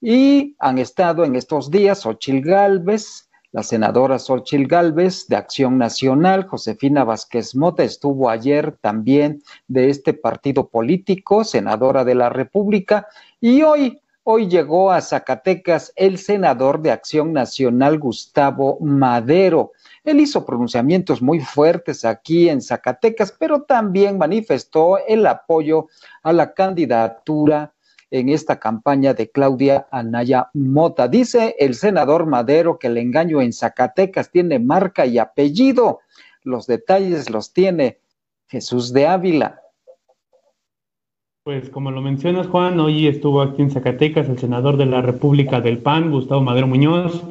Y 0.00 0.54
han 0.58 0.78
estado 0.78 1.24
en 1.24 1.36
estos 1.36 1.70
días 1.70 2.06
Ochil 2.06 2.42
Gálvez, 2.42 3.26
la 3.56 3.62
senadora 3.62 4.18
Xochil 4.18 4.66
Gálvez 4.66 5.28
de 5.28 5.36
Acción 5.36 5.78
Nacional, 5.78 6.46
Josefina 6.46 7.04
Vázquez 7.04 7.54
Mota, 7.54 7.84
estuvo 7.84 8.28
ayer 8.28 8.76
también 8.82 9.42
de 9.66 9.88
este 9.88 10.12
partido 10.12 10.68
político, 10.68 11.42
senadora 11.42 12.04
de 12.04 12.14
la 12.14 12.28
República, 12.28 13.06
y 13.40 13.62
hoy, 13.62 13.98
hoy 14.28 14.48
llegó 14.48 14.90
a 14.90 15.00
Zacatecas 15.00 15.92
el 15.94 16.18
senador 16.18 16.82
de 16.82 16.90
Acción 16.90 17.32
Nacional, 17.32 18.00
Gustavo 18.00 18.76
Madero. 18.80 19.70
Él 20.02 20.18
hizo 20.18 20.44
pronunciamientos 20.44 21.22
muy 21.22 21.38
fuertes 21.38 22.04
aquí 22.04 22.48
en 22.48 22.60
Zacatecas, 22.60 23.30
pero 23.30 23.62
también 23.62 24.18
manifestó 24.18 24.98
el 24.98 25.28
apoyo 25.28 25.86
a 26.24 26.32
la 26.32 26.54
candidatura 26.54 27.72
en 28.10 28.28
esta 28.28 28.58
campaña 28.58 29.14
de 29.14 29.30
Claudia 29.30 29.86
Anaya 29.92 30.50
Mota. 30.54 31.06
Dice 31.06 31.54
el 31.60 31.76
senador 31.76 32.26
Madero 32.26 32.80
que 32.80 32.88
el 32.88 32.98
engaño 32.98 33.40
en 33.40 33.52
Zacatecas 33.52 34.32
tiene 34.32 34.58
marca 34.58 35.06
y 35.06 35.18
apellido. 35.18 36.00
Los 36.42 36.66
detalles 36.66 37.30
los 37.30 37.52
tiene 37.52 38.00
Jesús 38.48 38.92
de 38.92 39.06
Ávila. 39.06 39.62
Pues 41.46 41.70
como 41.70 41.92
lo 41.92 42.02
mencionas, 42.02 42.48
Juan, 42.48 42.80
hoy 42.80 43.06
estuvo 43.06 43.40
aquí 43.40 43.62
en 43.62 43.70
Zacatecas 43.70 44.28
el 44.28 44.36
senador 44.36 44.76
de 44.76 44.86
la 44.86 45.00
República 45.00 45.60
del 45.60 45.78
PAN, 45.78 46.10
Gustavo 46.10 46.40
Madero 46.40 46.66
Muñoz, 46.66 47.22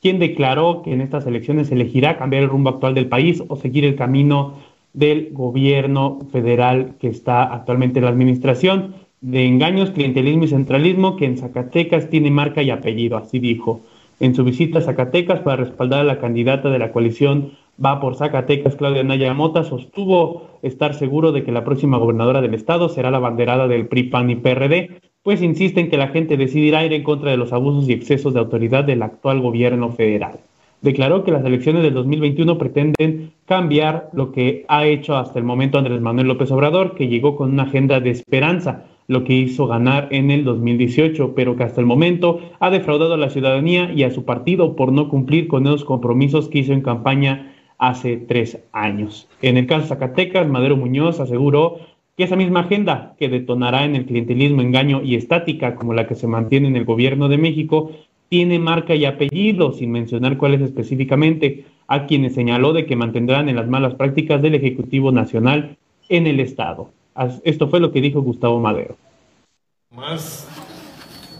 quien 0.00 0.20
declaró 0.20 0.82
que 0.84 0.92
en 0.92 1.00
estas 1.00 1.26
elecciones 1.26 1.72
elegirá 1.72 2.16
cambiar 2.16 2.44
el 2.44 2.50
rumbo 2.50 2.70
actual 2.70 2.94
del 2.94 3.08
país 3.08 3.42
o 3.48 3.56
seguir 3.56 3.84
el 3.84 3.96
camino 3.96 4.54
del 4.92 5.30
gobierno 5.32 6.20
federal 6.30 6.94
que 7.00 7.08
está 7.08 7.42
actualmente 7.42 7.98
en 7.98 8.04
la 8.04 8.12
administración 8.12 8.94
de 9.20 9.44
engaños, 9.44 9.90
clientelismo 9.90 10.44
y 10.44 10.48
centralismo 10.50 11.16
que 11.16 11.24
en 11.24 11.36
Zacatecas 11.36 12.08
tiene 12.08 12.30
marca 12.30 12.62
y 12.62 12.70
apellido, 12.70 13.16
así 13.16 13.40
dijo. 13.40 13.80
En 14.20 14.36
su 14.36 14.44
visita 14.44 14.78
a 14.78 14.82
Zacatecas 14.82 15.40
para 15.40 15.64
respaldar 15.64 15.98
a 15.98 16.04
la 16.04 16.20
candidata 16.20 16.70
de 16.70 16.78
la 16.78 16.92
coalición 16.92 17.50
Va 17.82 18.00
por 18.00 18.14
Zacatecas, 18.14 18.76
Claudia 18.76 19.02
Naya 19.02 19.34
Mota, 19.34 19.64
sostuvo 19.64 20.58
estar 20.62 20.94
seguro 20.94 21.32
de 21.32 21.42
que 21.42 21.52
la 21.52 21.64
próxima 21.64 21.98
gobernadora 21.98 22.40
del 22.40 22.54
estado 22.54 22.88
será 22.88 23.10
la 23.10 23.18
banderada 23.18 23.66
del 23.66 23.88
PRI, 23.88 24.04
PAN 24.04 24.30
y 24.30 24.36
PRD, 24.36 25.00
pues 25.24 25.42
insiste 25.42 25.80
en 25.80 25.90
que 25.90 25.96
la 25.96 26.08
gente 26.08 26.36
decidirá 26.36 26.84
ir 26.84 26.92
en 26.92 27.02
contra 27.02 27.30
de 27.30 27.36
los 27.36 27.52
abusos 27.52 27.88
y 27.88 27.92
excesos 27.92 28.34
de 28.34 28.40
autoridad 28.40 28.84
del 28.84 29.02
actual 29.02 29.40
gobierno 29.40 29.90
federal. 29.90 30.38
Declaró 30.82 31.24
que 31.24 31.32
las 31.32 31.44
elecciones 31.44 31.82
del 31.82 31.94
2021 31.94 32.58
pretenden 32.58 33.32
cambiar 33.46 34.10
lo 34.12 34.32
que 34.32 34.66
ha 34.68 34.84
hecho 34.84 35.16
hasta 35.16 35.38
el 35.38 35.44
momento 35.44 35.78
Andrés 35.78 36.00
Manuel 36.00 36.28
López 36.28 36.50
Obrador, 36.50 36.94
que 36.94 37.08
llegó 37.08 37.36
con 37.36 37.52
una 37.52 37.62
agenda 37.62 38.00
de 38.00 38.10
esperanza, 38.10 38.84
lo 39.08 39.24
que 39.24 39.32
hizo 39.32 39.66
ganar 39.66 40.08
en 40.10 40.30
el 40.30 40.44
2018, 40.44 41.34
pero 41.34 41.56
que 41.56 41.64
hasta 41.64 41.80
el 41.80 41.86
momento 41.86 42.40
ha 42.60 42.70
defraudado 42.70 43.14
a 43.14 43.18
la 43.18 43.30
ciudadanía 43.30 43.92
y 43.92 44.02
a 44.02 44.10
su 44.10 44.24
partido 44.24 44.76
por 44.76 44.92
no 44.92 45.08
cumplir 45.08 45.48
con 45.48 45.66
esos 45.66 45.84
compromisos 45.84 46.48
que 46.48 46.58
hizo 46.58 46.72
en 46.72 46.82
campaña 46.82 47.53
hace 47.88 48.16
tres 48.16 48.58
años. 48.72 49.28
En 49.42 49.56
el 49.56 49.66
caso 49.66 49.88
Zacatecas, 49.88 50.48
Madero 50.48 50.76
Muñoz 50.76 51.20
aseguró 51.20 51.78
que 52.16 52.24
esa 52.24 52.36
misma 52.36 52.60
agenda 52.60 53.14
que 53.18 53.28
detonará 53.28 53.84
en 53.84 53.96
el 53.96 54.06
clientelismo, 54.06 54.62
engaño 54.62 55.02
y 55.02 55.16
estática 55.16 55.74
como 55.74 55.94
la 55.94 56.06
que 56.06 56.14
se 56.14 56.26
mantiene 56.26 56.68
en 56.68 56.76
el 56.76 56.84
gobierno 56.84 57.28
de 57.28 57.38
México, 57.38 57.90
tiene 58.28 58.58
marca 58.58 58.94
y 58.94 59.04
apellido, 59.04 59.72
sin 59.72 59.90
mencionar 59.90 60.36
cuáles 60.36 60.60
específicamente, 60.60 61.66
a 61.86 62.06
quienes 62.06 62.34
señaló 62.34 62.72
de 62.72 62.86
que 62.86 62.96
mantendrán 62.96 63.48
en 63.48 63.56
las 63.56 63.68
malas 63.68 63.94
prácticas 63.94 64.40
del 64.40 64.54
Ejecutivo 64.54 65.12
Nacional 65.12 65.76
en 66.08 66.26
el 66.26 66.40
Estado. 66.40 66.90
Esto 67.44 67.68
fue 67.68 67.80
lo 67.80 67.92
que 67.92 68.00
dijo 68.00 68.22
Gustavo 68.22 68.58
Madero. 68.60 68.96
Más 69.94 70.48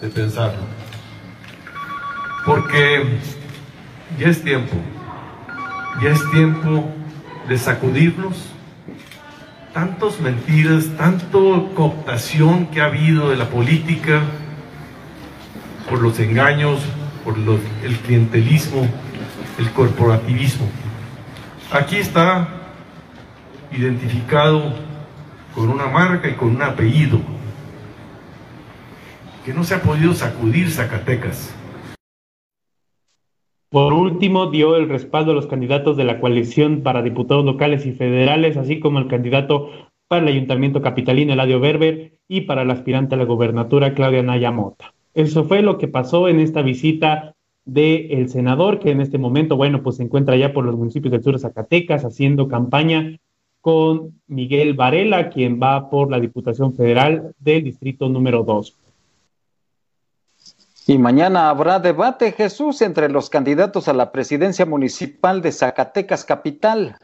de 0.00 0.08
pensarlo. 0.08 0.62
Porque 2.44 3.02
ya 4.18 4.28
es 4.28 4.42
tiempo, 4.42 4.74
ya 6.02 6.10
es 6.10 6.30
tiempo 6.30 6.90
de 7.48 7.58
sacudirnos 7.58 8.54
tantas 9.72 10.20
mentiras, 10.20 10.86
tanto 10.96 11.72
cooptación 11.74 12.66
que 12.66 12.80
ha 12.80 12.86
habido 12.86 13.30
de 13.30 13.36
la 13.36 13.48
política 13.48 14.22
por 15.90 16.00
los 16.00 16.18
engaños, 16.20 16.80
por 17.24 17.34
el 17.36 17.96
clientelismo, 17.98 18.88
el 19.58 19.70
corporativismo. 19.72 20.68
Aquí 21.72 21.96
está 21.96 22.48
identificado 23.72 24.74
con 25.54 25.70
una 25.70 25.86
marca 25.86 26.28
y 26.28 26.34
con 26.34 26.54
un 26.54 26.62
apellido, 26.62 27.20
que 29.44 29.52
no 29.52 29.64
se 29.64 29.74
ha 29.74 29.82
podido 29.82 30.14
sacudir 30.14 30.70
Zacatecas. 30.70 31.50
Por 33.74 33.92
último, 33.92 34.52
dio 34.52 34.76
el 34.76 34.88
respaldo 34.88 35.32
a 35.32 35.34
los 35.34 35.48
candidatos 35.48 35.96
de 35.96 36.04
la 36.04 36.20
coalición 36.20 36.82
para 36.82 37.02
diputados 37.02 37.44
locales 37.44 37.84
y 37.86 37.90
federales, 37.90 38.56
así 38.56 38.78
como 38.78 38.98
al 38.98 39.08
candidato 39.08 39.68
para 40.06 40.22
el 40.22 40.28
Ayuntamiento 40.28 40.80
Capitalino, 40.80 41.32
Eladio 41.32 41.58
Berber, 41.58 42.12
y 42.28 42.42
para 42.42 42.64
la 42.64 42.74
aspirante 42.74 43.16
a 43.16 43.18
la 43.18 43.24
gobernatura, 43.24 43.92
Claudia 43.92 44.22
Naya 44.22 44.52
Mota. 44.52 44.94
Eso 45.12 45.42
fue 45.42 45.60
lo 45.60 45.76
que 45.76 45.88
pasó 45.88 46.28
en 46.28 46.38
esta 46.38 46.62
visita 46.62 47.34
del 47.64 48.28
senador, 48.28 48.78
que 48.78 48.92
en 48.92 49.00
este 49.00 49.18
momento, 49.18 49.56
bueno, 49.56 49.82
pues 49.82 49.96
se 49.96 50.04
encuentra 50.04 50.36
ya 50.36 50.52
por 50.52 50.64
los 50.64 50.76
municipios 50.76 51.10
del 51.10 51.24
sur 51.24 51.32
de 51.32 51.40
Zacatecas 51.40 52.04
haciendo 52.04 52.46
campaña 52.46 53.18
con 53.60 54.20
Miguel 54.28 54.74
Varela, 54.74 55.30
quien 55.30 55.58
va 55.60 55.90
por 55.90 56.12
la 56.12 56.20
Diputación 56.20 56.74
Federal 56.74 57.34
del 57.40 57.64
Distrito 57.64 58.08
número 58.08 58.44
2. 58.44 58.83
Y 60.86 60.98
mañana 60.98 61.48
habrá 61.48 61.78
debate, 61.78 62.32
Jesús, 62.32 62.82
entre 62.82 63.08
los 63.08 63.30
candidatos 63.30 63.88
a 63.88 63.94
la 63.94 64.12
presidencia 64.12 64.66
municipal 64.66 65.40
de 65.40 65.50
Zacatecas 65.50 66.26
Capital. 66.26 66.98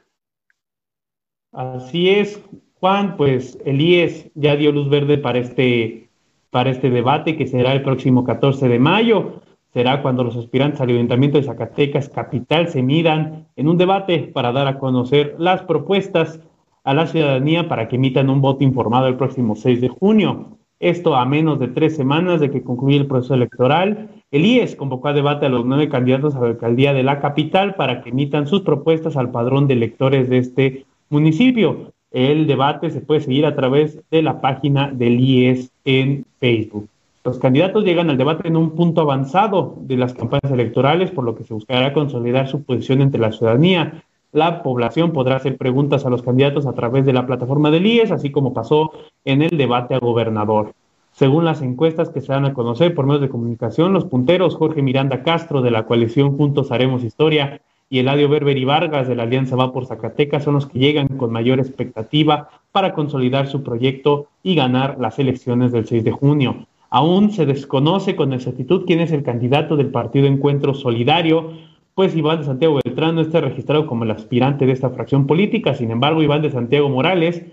Así 1.52 2.10
es, 2.10 2.42
Juan, 2.78 3.16
pues 3.16 3.58
Elías 3.64 4.26
ya 4.34 4.54
dio 4.56 4.70
luz 4.70 4.90
verde 4.90 5.16
para 5.16 5.38
este, 5.38 6.10
para 6.50 6.70
este 6.70 6.90
debate 6.90 7.38
que 7.38 7.46
será 7.46 7.72
el 7.72 7.82
próximo 7.82 8.22
14 8.22 8.68
de 8.68 8.78
mayo. 8.78 9.40
Será 9.72 10.02
cuando 10.02 10.24
los 10.24 10.36
aspirantes 10.36 10.80
al 10.80 10.90
Ayuntamiento 10.90 11.38
de 11.38 11.44
Zacatecas 11.44 12.10
Capital 12.10 12.68
se 12.68 12.82
midan 12.82 13.48
en 13.56 13.68
un 13.68 13.78
debate 13.78 14.30
para 14.34 14.52
dar 14.52 14.66
a 14.66 14.78
conocer 14.78 15.36
las 15.38 15.62
propuestas 15.62 16.40
a 16.84 16.92
la 16.92 17.06
ciudadanía 17.06 17.68
para 17.68 17.88
que 17.88 17.96
emitan 17.96 18.28
un 18.28 18.42
voto 18.42 18.62
informado 18.62 19.06
el 19.06 19.16
próximo 19.16 19.56
6 19.56 19.80
de 19.80 19.88
junio. 19.88 20.59
Esto 20.80 21.14
a 21.14 21.26
menos 21.26 21.60
de 21.60 21.68
tres 21.68 21.94
semanas 21.94 22.40
de 22.40 22.50
que 22.50 22.62
concluya 22.62 22.96
el 22.96 23.06
proceso 23.06 23.34
electoral. 23.34 24.08
El 24.30 24.46
IES 24.46 24.76
convocó 24.76 25.08
a 25.08 25.12
debate 25.12 25.44
a 25.44 25.50
los 25.50 25.66
nueve 25.66 25.90
candidatos 25.90 26.34
a 26.34 26.40
la 26.40 26.46
alcaldía 26.46 26.94
de 26.94 27.02
la 27.02 27.20
capital 27.20 27.74
para 27.74 28.02
que 28.02 28.08
emitan 28.08 28.46
sus 28.46 28.62
propuestas 28.62 29.18
al 29.18 29.30
padrón 29.30 29.68
de 29.68 29.74
electores 29.74 30.30
de 30.30 30.38
este 30.38 30.86
municipio. 31.10 31.92
El 32.10 32.46
debate 32.46 32.90
se 32.90 33.02
puede 33.02 33.20
seguir 33.20 33.44
a 33.44 33.54
través 33.54 34.00
de 34.10 34.22
la 34.22 34.40
página 34.40 34.90
del 34.90 35.20
IES 35.20 35.70
en 35.84 36.24
Facebook. 36.40 36.88
Los 37.24 37.38
candidatos 37.38 37.84
llegan 37.84 38.08
al 38.08 38.16
debate 38.16 38.48
en 38.48 38.56
un 38.56 38.70
punto 38.70 39.02
avanzado 39.02 39.76
de 39.82 39.98
las 39.98 40.14
campañas 40.14 40.50
electorales, 40.50 41.10
por 41.10 41.24
lo 41.24 41.36
que 41.36 41.44
se 41.44 41.52
buscará 41.52 41.92
consolidar 41.92 42.48
su 42.48 42.62
posición 42.62 43.02
entre 43.02 43.20
la 43.20 43.32
ciudadanía 43.32 44.02
la 44.32 44.62
población 44.62 45.12
podrá 45.12 45.36
hacer 45.36 45.56
preguntas 45.56 46.06
a 46.06 46.10
los 46.10 46.22
candidatos 46.22 46.66
a 46.66 46.72
través 46.72 47.04
de 47.04 47.12
la 47.12 47.26
plataforma 47.26 47.70
del 47.70 47.86
IES, 47.86 48.12
así 48.12 48.30
como 48.30 48.54
pasó 48.54 48.92
en 49.24 49.42
el 49.42 49.56
debate 49.56 49.94
a 49.94 49.98
gobernador. 49.98 50.72
Según 51.12 51.44
las 51.44 51.60
encuestas 51.60 52.10
que 52.10 52.20
se 52.20 52.32
dan 52.32 52.44
a 52.44 52.54
conocer 52.54 52.94
por 52.94 53.06
medios 53.06 53.22
de 53.22 53.28
comunicación, 53.28 53.92
los 53.92 54.04
punteros 54.04 54.54
Jorge 54.54 54.82
Miranda 54.82 55.22
Castro 55.22 55.60
de 55.60 55.72
la 55.72 55.84
coalición 55.84 56.36
Juntos 56.36 56.70
Haremos 56.70 57.02
Historia 57.02 57.60
y 57.88 57.98
Eladio 57.98 58.28
Berber 58.28 58.56
y 58.56 58.64
Vargas 58.64 59.08
de 59.08 59.16
la 59.16 59.24
Alianza 59.24 59.56
Va 59.56 59.72
por 59.72 59.86
Zacatecas 59.86 60.44
son 60.44 60.54
los 60.54 60.66
que 60.66 60.78
llegan 60.78 61.08
con 61.08 61.32
mayor 61.32 61.58
expectativa 61.58 62.48
para 62.70 62.94
consolidar 62.94 63.48
su 63.48 63.64
proyecto 63.64 64.28
y 64.44 64.54
ganar 64.54 64.96
las 65.00 65.18
elecciones 65.18 65.72
del 65.72 65.86
6 65.86 66.04
de 66.04 66.12
junio. 66.12 66.66
Aún 66.88 67.32
se 67.32 67.46
desconoce 67.46 68.14
con 68.14 68.32
exactitud 68.32 68.84
quién 68.86 69.00
es 69.00 69.10
el 69.10 69.24
candidato 69.24 69.76
del 69.76 69.90
Partido 69.90 70.26
Encuentro 70.26 70.74
Solidario, 70.74 71.52
pues 72.00 72.16
Iván 72.16 72.38
de 72.38 72.46
Santiago 72.46 72.80
Beltrán 72.82 73.14
no 73.14 73.20
está 73.20 73.42
registrado 73.42 73.86
como 73.86 74.04
el 74.04 74.10
aspirante 74.10 74.64
de 74.64 74.72
esta 74.72 74.88
fracción 74.88 75.26
política. 75.26 75.74
Sin 75.74 75.90
embargo, 75.90 76.22
Iván 76.22 76.40
de 76.40 76.50
Santiago 76.50 76.88
Morales 76.88 77.44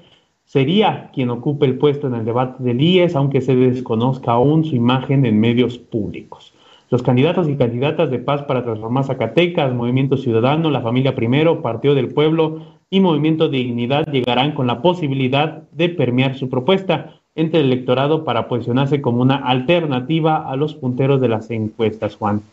sería 0.45 1.09
quien 1.13 1.29
ocupe 1.31 1.65
el 1.65 1.77
puesto 1.77 2.07
en 2.07 2.15
el 2.15 2.23
debate 2.23 2.63
del 2.63 2.79
IES, 2.79 3.17
aunque 3.17 3.41
se 3.41 3.57
desconozca 3.57 4.31
aún 4.31 4.63
su 4.63 4.77
imagen 4.77 5.25
en 5.25 5.37
medios 5.37 5.77
públicos. 5.77 6.53
Los 6.89 7.03
candidatos 7.03 7.49
y 7.49 7.57
candidatas 7.57 8.09
de 8.09 8.19
Paz 8.19 8.43
para 8.43 8.63
Transformar 8.63 9.03
Zacatecas, 9.03 9.73
Movimiento 9.73 10.15
Ciudadano, 10.15 10.71
La 10.71 10.79
Familia 10.79 11.13
Primero, 11.13 11.61
Partido 11.61 11.93
del 11.93 12.13
Pueblo 12.13 12.61
y 12.89 13.01
Movimiento 13.01 13.49
Dignidad 13.49 14.05
llegarán 14.09 14.53
con 14.53 14.65
la 14.65 14.81
posibilidad 14.81 15.63
de 15.73 15.89
permear 15.89 16.37
su 16.37 16.47
propuesta 16.47 17.19
entre 17.35 17.59
el 17.59 17.65
electorado 17.65 18.23
para 18.23 18.47
posicionarse 18.47 19.01
como 19.01 19.21
una 19.21 19.35
alternativa 19.35 20.49
a 20.49 20.55
los 20.55 20.73
punteros 20.73 21.19
de 21.19 21.27
las 21.27 21.51
encuestas, 21.51 22.15
Juan. 22.15 22.43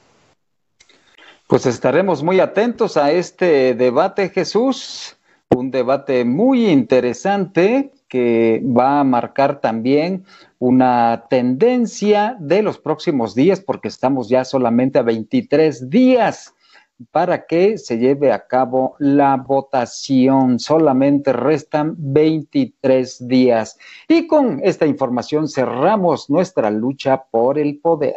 Pues 1.54 1.66
estaremos 1.66 2.24
muy 2.24 2.40
atentos 2.40 2.96
a 2.96 3.12
este 3.12 3.74
debate, 3.74 4.28
Jesús, 4.28 5.16
un 5.54 5.70
debate 5.70 6.24
muy 6.24 6.66
interesante 6.66 7.92
que 8.08 8.60
va 8.64 8.98
a 8.98 9.04
marcar 9.04 9.60
también 9.60 10.24
una 10.58 11.26
tendencia 11.30 12.36
de 12.40 12.60
los 12.62 12.78
próximos 12.78 13.36
días, 13.36 13.60
porque 13.60 13.86
estamos 13.86 14.28
ya 14.28 14.44
solamente 14.44 14.98
a 14.98 15.02
23 15.02 15.88
días 15.88 16.52
para 17.12 17.46
que 17.46 17.78
se 17.78 17.98
lleve 17.98 18.32
a 18.32 18.48
cabo 18.48 18.96
la 18.98 19.36
votación. 19.36 20.58
Solamente 20.58 21.32
restan 21.32 21.94
23 21.96 23.28
días. 23.28 23.78
Y 24.08 24.26
con 24.26 24.60
esta 24.64 24.86
información 24.86 25.46
cerramos 25.46 26.28
nuestra 26.30 26.72
lucha 26.72 27.22
por 27.30 27.60
el 27.60 27.78
poder. 27.78 28.16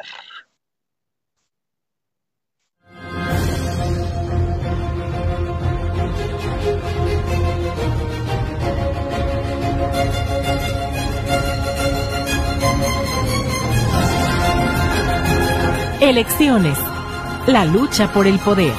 Elecciones. 16.08 16.80
La 17.48 17.66
lucha 17.66 18.10
por 18.14 18.28
el 18.28 18.40
poder. 18.40 18.72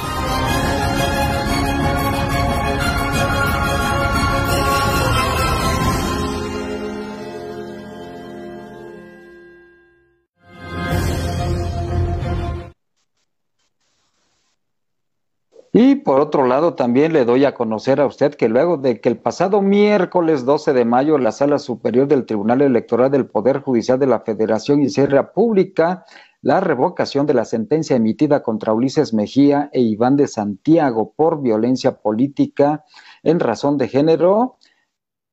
Y 15.71 15.95
por 15.97 16.19
otro 16.19 16.47
lado, 16.47 16.73
también 16.73 17.13
le 17.13 17.25
doy 17.25 17.45
a 17.45 17.53
conocer 17.53 18.01
a 18.01 18.07
usted 18.07 18.33
que 18.33 18.49
luego 18.49 18.77
de 18.77 18.99
que 18.99 19.07
el 19.07 19.17
pasado 19.19 19.61
miércoles 19.61 20.45
12 20.45 20.73
de 20.73 20.83
mayo 20.83 21.19
la 21.19 21.31
Sala 21.31 21.59
Superior 21.59 22.07
del 22.07 22.25
Tribunal 22.25 22.63
Electoral 22.63 23.11
del 23.11 23.27
Poder 23.27 23.59
Judicial 23.59 23.99
de 23.99 24.07
la 24.07 24.21
Federación 24.21 24.89
Sierra 24.89 25.31
Pública 25.31 26.05
la 26.41 26.59
revocación 26.59 27.25
de 27.25 27.33
la 27.33 27.45
sentencia 27.45 27.95
emitida 27.95 28.41
contra 28.43 28.73
Ulises 28.73 29.13
Mejía 29.13 29.69
e 29.73 29.81
Iván 29.81 30.15
de 30.15 30.27
Santiago 30.27 31.13
por 31.15 31.41
violencia 31.41 31.99
política 31.99 32.85
en 33.23 33.39
razón 33.39 33.77
de 33.77 33.89
género, 33.89 34.57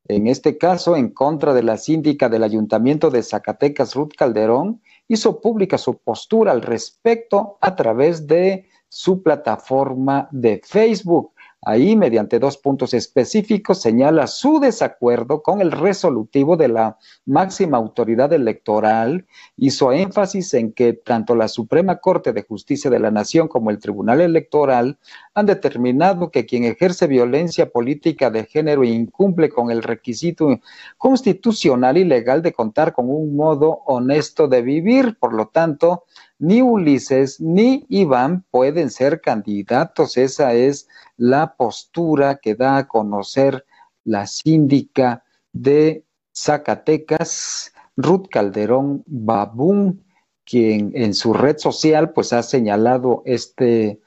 en 0.09 0.27
este 0.27 0.59
caso 0.59 0.97
en 0.97 1.11
contra 1.11 1.55
de 1.55 1.63
la 1.63 1.77
síndica 1.77 2.29
del 2.29 2.45
Ayuntamiento 2.45 3.11
de 3.11 3.23
Zacatecas, 3.23 3.95
Ruth 3.95 4.13
Calderón, 4.17 4.83
hizo 5.09 5.41
pública 5.41 5.79
su 5.79 5.99
postura 5.99 6.53
al 6.53 6.63
respecto 6.63 7.59
a 7.61 7.75
través 7.75 8.27
de 8.27 8.69
su 8.89 9.23
plataforma 9.23 10.29
de 10.31 10.61
Facebook. 10.65 11.33
Ahí, 11.63 11.97
mediante 11.97 12.39
dos 12.39 12.59
puntos 12.59 12.95
específicos, 12.95 13.81
señala 13.81 14.27
su 14.27 14.61
desacuerdo 14.61 15.43
con 15.43 15.61
el 15.61 15.73
resolutivo 15.73 16.57
de 16.57 16.69
la 16.69 16.99
máxima 17.25 17.79
autoridad 17.79 18.33
electoral. 18.33 19.27
Hizo 19.57 19.91
énfasis 19.91 20.55
en 20.55 20.73
que 20.73 20.93
tanto 20.93 21.35
la 21.35 21.49
Suprema 21.49 21.97
Corte 21.97 22.33
de 22.33 22.43
Justicia 22.43 22.91
de 22.91 23.01
la 23.01 23.11
Nación 23.11 23.49
como 23.49 23.71
el 23.71 23.79
Tribunal 23.79 24.21
Electoral 24.21 24.99
han 25.35 25.47
determinado 25.47 26.31
que 26.31 26.47
quien 26.47 26.65
ejerce 26.65 27.07
violencia 27.07 27.71
política 27.71 28.31
de 28.31 28.45
género 28.45 28.85
e 28.85 28.89
incumple 28.89 29.49
con 29.49 29.71
el 29.71 29.83
requisito 29.83 30.61
constitucional 30.99 31.97
y 31.97 32.05
legal 32.05 32.43
de 32.43 32.53
contar 32.53 32.93
con 32.93 33.11
un 33.11 33.35
modo 33.35 33.81
honesto 33.87 34.47
de 34.47 34.63
vivir. 34.63 35.17
Por 35.19 35.33
lo 35.33 35.49
tanto, 35.49 36.05
ni 36.39 36.63
Ulises 36.63 37.41
ni 37.41 37.85
Iván 37.89 38.45
pueden 38.51 38.91
ser 38.91 39.21
candidatos. 39.21 40.17
Esa 40.17 40.55
es 40.55 40.89
la 41.17 41.55
postura 41.57 42.37
que 42.37 42.55
da 42.55 42.79
a 42.79 42.89
conocer 42.89 43.65
la 44.05 44.27
síndica 44.27 45.25
de 45.53 46.05
Zacatecas, 46.35 47.73
Ruth 47.97 48.29
Calderón 48.31 49.03
Babún, 49.07 50.05
quien 50.45 50.93
en 50.95 51.15
su 51.15 51.33
red 51.33 51.59
social 51.59 52.13
pues 52.13 52.33
ha 52.33 52.43
señalado 52.43 53.23
este, 53.25 54.01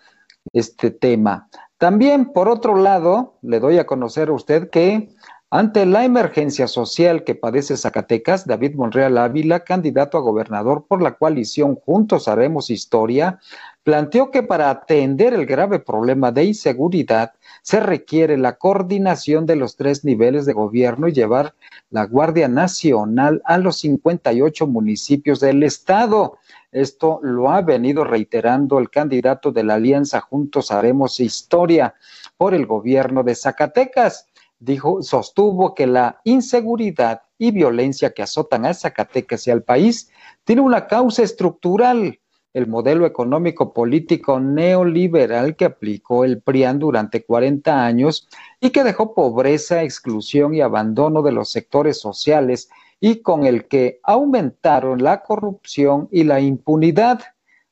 este 0.54 0.91
tema. 0.91 1.49
También, 1.77 2.34
por 2.34 2.49
otro 2.49 2.75
lado, 2.75 3.38
le 3.41 3.60
doy 3.60 3.77
a 3.77 3.86
conocer 3.86 4.30
a 4.30 4.34
usted 4.34 4.69
que 4.69 5.10
ante 5.51 5.88
la 5.88 6.05
emergencia 6.05 6.67
social 6.67 7.23
que 7.23 7.33
padece 7.33 7.75
Zacatecas, 7.75 8.45
David 8.45 8.75
Monreal 8.75 9.17
Ávila, 9.17 9.62
candidato 9.62 10.19
a 10.19 10.21
gobernador 10.21 10.85
por 10.88 11.01
la 11.01 11.15
coalición 11.15 11.75
Juntos 11.75 12.27
Haremos 12.27 12.69
Historia, 12.69 13.39
planteó 13.83 14.29
que 14.29 14.43
para 14.43 14.69
atender 14.69 15.33
el 15.33 15.47
grave 15.47 15.79
problema 15.79 16.31
de 16.31 16.43
inseguridad 16.43 17.33
se 17.63 17.79
requiere 17.79 18.38
la 18.38 18.57
coordinación 18.57 19.47
de 19.47 19.55
los 19.55 19.75
tres 19.75 20.05
niveles 20.05 20.45
de 20.45 20.53
gobierno 20.53 21.07
y 21.07 21.13
llevar 21.13 21.55
la 21.89 22.05
Guardia 22.05 22.47
Nacional 22.47 23.41
a 23.45 23.57
los 23.57 23.79
58 23.79 24.67
municipios 24.67 25.39
del 25.39 25.63
estado. 25.63 26.38
Esto 26.71 27.19
lo 27.23 27.49
ha 27.49 27.63
venido 27.63 28.03
reiterando 28.03 28.77
el 28.77 28.91
candidato 28.91 29.51
de 29.51 29.63
la 29.63 29.73
Alianza 29.75 30.21
Juntos 30.21 30.69
Haremos 30.69 31.19
Historia 31.19 31.95
por 32.38 32.53
el 32.53 32.67
gobierno 32.67 33.23
de 33.23 33.33
Zacatecas 33.33 34.29
dijo, 34.60 35.02
sostuvo 35.02 35.74
que 35.74 35.88
la 35.88 36.22
inseguridad 36.24 37.22
y 37.38 37.52
violencia 37.52 38.12
que 38.12 38.22
azotan 38.22 38.65
a 38.65 38.74
Zacatecas 38.74 39.48
y 39.48 39.52
al 39.52 39.63
país 39.63 40.12
tiene 40.43 40.62
una 40.62 40.88
causa 40.88 41.24
estructural, 41.24 42.19
el 42.54 42.67
modelo 42.67 43.06
económico 43.06 43.74
político 43.74 44.39
neoliberal 44.39 45.56
que 45.56 45.65
aplicó 45.65 46.26
el 46.26 46.41
PRIAN 46.41 46.80
durante 46.80 47.24
40 47.24 47.86
años 47.86 48.28
y 48.60 48.72
que 48.72 48.84
dejó 48.84 49.13
pobreza, 49.13 49.84
exclusión 49.84 50.54
y 50.54 50.62
abandono 50.62 51.22
de 51.22 51.32
los 51.32 51.52
sectores 51.52 52.00
sociales 52.00 52.69
y 53.00 53.22
con 53.22 53.45
el 53.45 53.67
que 53.67 54.00
aumentaron 54.04 55.04
la 55.04 55.22
corrupción 55.22 56.10
y 56.12 56.24
la 56.24 56.41
impunidad. 56.41 57.22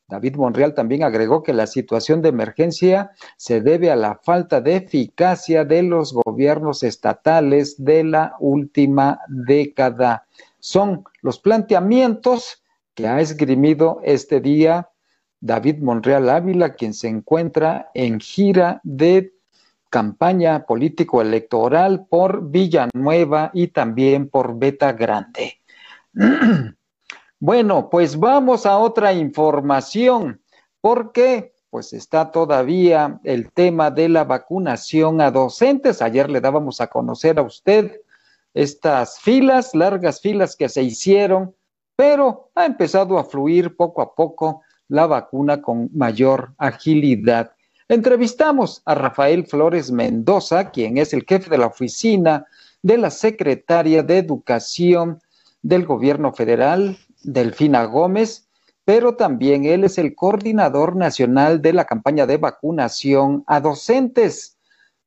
David 0.09 0.37
Monreal 0.37 0.73
también 0.73 1.03
agregó 1.03 1.43
que 1.43 1.51
la 1.51 1.67
situación 1.67 2.21
de 2.21 2.29
emergencia 2.29 3.11
se 3.35 3.59
debe 3.59 3.91
a 3.91 3.97
la 3.97 4.15
falta 4.15 4.61
de 4.61 4.77
eficacia 4.77 5.65
de 5.65 5.83
los 5.83 6.13
gobiernos 6.13 6.83
estatales 6.83 7.83
de 7.83 8.05
la 8.05 8.35
última 8.39 9.19
década. 9.27 10.25
Son 10.59 11.03
los 11.21 11.39
planteamientos 11.39 12.63
que 12.93 13.07
ha 13.07 13.19
esgrimido 13.19 13.99
este 14.03 14.39
día 14.39 14.89
David 15.41 15.79
Monreal 15.79 16.29
Ávila, 16.29 16.75
quien 16.75 16.93
se 16.93 17.09
encuentra 17.09 17.91
en 17.93 18.21
gira 18.21 18.79
de 18.83 19.33
campaña 19.89 20.65
político-electoral 20.65 22.07
por 22.09 22.49
Villanueva 22.49 23.51
y 23.53 23.67
también 23.67 24.29
por 24.29 24.57
Beta 24.57 24.93
Grande. 24.93 25.59
Bueno, 27.39 27.91
pues 27.91 28.19
vamos 28.19 28.65
a 28.65 28.79
otra 28.79 29.13
información, 29.13 30.41
porque 30.81 31.53
pues 31.69 31.93
está 31.93 32.31
todavía 32.31 33.19
el 33.23 33.51
tema 33.51 33.91
de 33.91 34.09
la 34.09 34.23
vacunación 34.23 35.21
a 35.21 35.29
docentes. 35.29 36.01
Ayer 36.01 36.31
le 36.31 36.41
dábamos 36.41 36.81
a 36.81 36.87
conocer 36.87 37.37
a 37.37 37.43
usted 37.43 38.01
estas 38.55 39.19
filas, 39.19 39.75
largas 39.75 40.19
filas 40.19 40.55
que 40.55 40.67
se 40.67 40.81
hicieron, 40.81 41.53
pero 41.95 42.49
ha 42.55 42.65
empezado 42.65 43.19
a 43.19 43.23
fluir 43.23 43.75
poco 43.75 44.01
a 44.01 44.15
poco 44.15 44.63
la 44.87 45.05
vacuna 45.05 45.61
con 45.61 45.91
mayor 45.93 46.53
agilidad. 46.57 47.51
Entrevistamos 47.87 48.81
a 48.85 48.95
Rafael 48.95 49.45
Flores 49.45 49.91
Mendoza, 49.91 50.71
quien 50.71 50.97
es 50.97 51.13
el 51.13 51.23
jefe 51.23 51.51
de 51.51 51.59
la 51.59 51.67
oficina 51.67 52.47
de 52.81 52.97
la 52.97 53.11
secretaria 53.11 54.01
de 54.01 54.17
Educación 54.17 55.21
del 55.61 55.85
Gobierno 55.85 56.33
Federal, 56.33 56.97
Delfina 57.23 57.85
Gómez, 57.85 58.47
pero 58.85 59.15
también 59.15 59.65
él 59.65 59.83
es 59.83 59.97
el 59.97 60.15
coordinador 60.15 60.95
nacional 60.95 61.61
de 61.61 61.73
la 61.73 61.85
campaña 61.85 62.25
de 62.25 62.37
vacunación 62.37 63.43
a 63.47 63.59
docentes. 63.59 64.57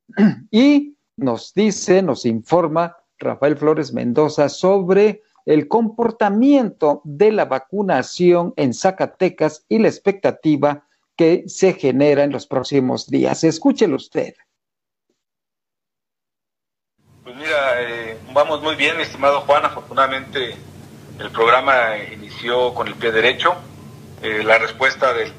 Y 0.51 0.97
nos 1.17 1.55
dice, 1.55 2.03
nos 2.03 2.27
informa 2.27 2.97
Rafael 3.19 3.57
Flores 3.57 3.93
Mendoza 3.93 4.49
sobre 4.49 5.23
el 5.47 5.69
comportamiento 5.69 7.01
de 7.05 7.33
la 7.33 7.45
vacunación 7.45 8.53
en 8.57 8.75
Zacatecas 8.75 9.65
y 9.69 9.79
la 9.79 9.89
expectativa 9.89 10.87
que 11.17 11.45
se 11.47 11.75
genera 11.75 12.25
en 12.25 12.33
los 12.33 12.47
próximos 12.47 13.07
días. 13.07 13.45
Escúchelo 13.45 13.97
usted. 13.97 14.35
Pues 17.23 17.37
mira, 17.37 17.83
eh, 17.83 18.19
vamos 18.33 18.63
muy 18.63 18.75
bien, 18.75 18.99
estimado 19.01 19.41
Juan. 19.43 19.65
Afortunadamente 19.65 20.57
el 21.21 21.31
programa 21.31 21.99
inició 22.13 22.73
con 22.73 22.89
el 22.89 22.95
pie 22.95 23.13
derecho. 23.13 23.55
Eh, 24.23 24.43
la 24.43 24.59
respuesta 24.59 25.13
del 25.13 25.33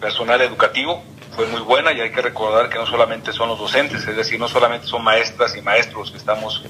personal 0.00 0.40
educativo 0.40 1.02
fue 1.36 1.46
muy 1.46 1.60
buena 1.60 1.92
y 1.92 2.00
hay 2.00 2.10
que 2.10 2.20
recordar 2.20 2.68
que 2.68 2.76
no 2.76 2.86
solamente 2.86 3.32
son 3.32 3.48
los 3.48 3.58
docentes, 3.58 4.06
es 4.06 4.16
decir, 4.16 4.40
no 4.40 4.48
solamente 4.48 4.88
son 4.88 5.04
maestras 5.04 5.56
y 5.56 5.62
maestros 5.62 6.10
que 6.10 6.18
estamos 6.18 6.64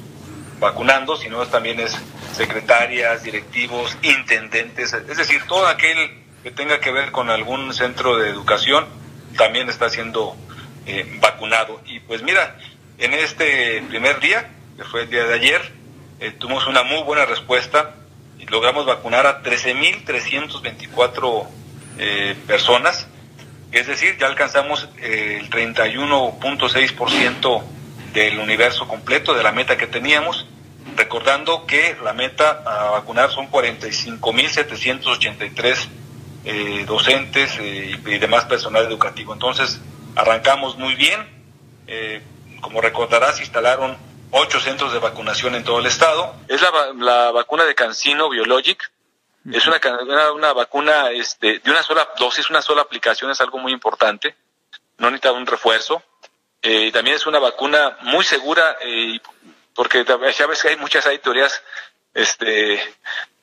vacunando, 0.61 1.17
sino 1.17 1.47
también 1.47 1.81
es 1.81 1.97
secretarias, 2.35 3.23
directivos, 3.23 3.97
intendentes, 4.03 4.93
es 4.93 5.17
decir, 5.17 5.43
todo 5.47 5.67
aquel 5.67 5.97
que 6.43 6.51
tenga 6.51 6.79
que 6.81 6.93
ver 6.93 7.11
con 7.11 7.31
algún 7.31 7.73
centro 7.73 8.19
de 8.19 8.29
educación 8.29 8.87
también 9.37 9.71
está 9.71 9.89
siendo 9.89 10.37
eh, 10.85 11.07
vacunado. 11.21 11.81
Y 11.87 12.01
pues 12.01 12.23
mira, 12.23 12.59
en 12.99 13.15
este 13.15 13.83
primer 13.89 14.21
día, 14.21 14.51
que 14.77 14.85
fue 14.85 15.03
el 15.03 15.11
día 15.11 15.25
de 15.25 15.35
ayer, 15.35 15.73
eh, 16.21 16.33
tuvimos 16.33 16.67
una 16.67 16.83
muy 16.83 17.03
buena 17.03 17.25
respuesta 17.25 17.95
logramos 18.47 18.87
vacunar 18.87 19.27
a 19.27 19.43
13.324 19.43 21.47
eh, 21.99 22.35
personas, 22.47 23.09
es 23.73 23.87
decir, 23.87 24.17
ya 24.19 24.27
alcanzamos 24.27 24.89
eh, 24.99 25.39
el 25.41 25.51
31.6% 25.51 27.63
del 28.13 28.39
universo 28.39 28.87
completo 28.89 29.35
de 29.35 29.43
la 29.43 29.53
meta 29.53 29.77
que 29.77 29.87
teníamos, 29.87 30.47
recordando 30.97 31.67
que 31.67 31.95
la 32.03 32.15
meta 32.15 32.63
a 32.65 32.91
vacunar 32.91 33.31
son 33.31 33.51
45.783 33.51 35.89
eh, 36.45 36.85
docentes 36.87 37.59
eh, 37.61 37.99
y 38.07 38.19
demás 38.19 38.45
personal 38.47 38.87
educativo. 38.87 39.33
Entonces, 39.33 39.81
arrancamos 40.17 40.79
muy 40.79 40.95
bien. 40.95 41.21
Eh, 41.87 42.23
como 42.61 42.81
recordarás, 42.81 43.41
instalaron 43.41 43.97
ocho 44.31 44.61
centros 44.61 44.93
de 44.93 44.99
vacunación 44.99 45.55
en 45.55 45.65
todo 45.65 45.79
el 45.79 45.87
estado. 45.87 46.35
Es 46.49 46.63
la, 46.63 46.93
la 46.99 47.31
vacuna 47.31 47.65
de 47.65 47.75
Cancino 47.75 48.29
Biologic. 48.29 48.91
Es 49.51 49.67
una, 49.67 49.81
una, 50.03 50.33
una, 50.33 50.53
vacuna 50.53 51.11
este, 51.11 51.61
de 51.61 51.71
una 51.71 51.83
sola 51.83 52.07
dosis, 52.19 52.51
una 52.51 52.61
sola 52.61 52.83
aplicación, 52.83 53.31
es 53.31 53.41
algo 53.41 53.59
muy 53.59 53.73
importante. 53.73 54.35
No 54.99 55.11
necesita 55.11 55.33
un 55.33 55.47
refuerzo. 55.47 56.03
Eh, 56.61 56.91
también 56.93 57.17
es 57.17 57.27
una 57.27 57.39
vacuna 57.39 57.97
muy 58.03 58.25
segura, 58.25 58.77
eh, 58.81 59.19
porque 59.75 60.05
ya 60.05 60.47
ves 60.47 60.63
que 60.63 60.69
hay 60.69 60.77
muchas 60.77 61.07
hay 61.07 61.19
teorías 61.19 61.63
este, 62.13 62.75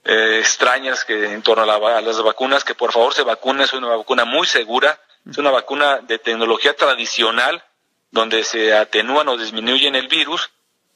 eh, 0.03 0.39
extrañas 0.39 1.05
que 1.05 1.33
en 1.33 1.41
torno 1.41 1.63
a, 1.63 1.65
la, 1.65 1.97
a, 1.97 2.01
las 2.01 2.21
vacunas, 2.21 2.63
que 2.63 2.75
por 2.75 2.91
favor 2.91 3.13
se 3.13 3.23
vacunen, 3.23 3.63
es 3.63 3.73
una 3.73 3.87
vacuna 3.87 4.25
muy 4.25 4.45
segura, 4.45 4.99
es 5.27 5.37
una 5.37 5.49
vacuna 5.49 5.99
de 5.99 6.19
tecnología 6.19 6.75
tradicional, 6.75 7.63
donde 8.11 8.43
se 8.43 8.75
atenúan 8.75 9.27
o 9.29 9.37
disminuyen 9.37 9.95
el 9.95 10.07
virus, 10.07 10.51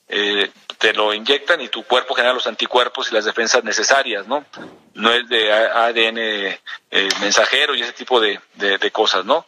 eh, 0.09 0.51
te 0.79 0.93
lo 0.93 1.13
inyectan 1.13 1.61
y 1.61 1.67
tu 1.67 1.83
cuerpo 1.83 2.15
genera 2.15 2.33
los 2.33 2.47
anticuerpos 2.47 3.11
y 3.11 3.13
las 3.13 3.25
defensas 3.25 3.63
necesarias, 3.63 4.27
¿no? 4.27 4.45
No 4.93 5.11
es 5.11 5.27
de 5.29 5.51
ADN 5.51 6.17
eh, 6.17 7.09
mensajero 7.21 7.75
y 7.75 7.81
ese 7.81 7.93
tipo 7.93 8.19
de, 8.19 8.39
de, 8.55 8.77
de 8.77 8.91
cosas, 8.91 9.23
¿no? 9.25 9.45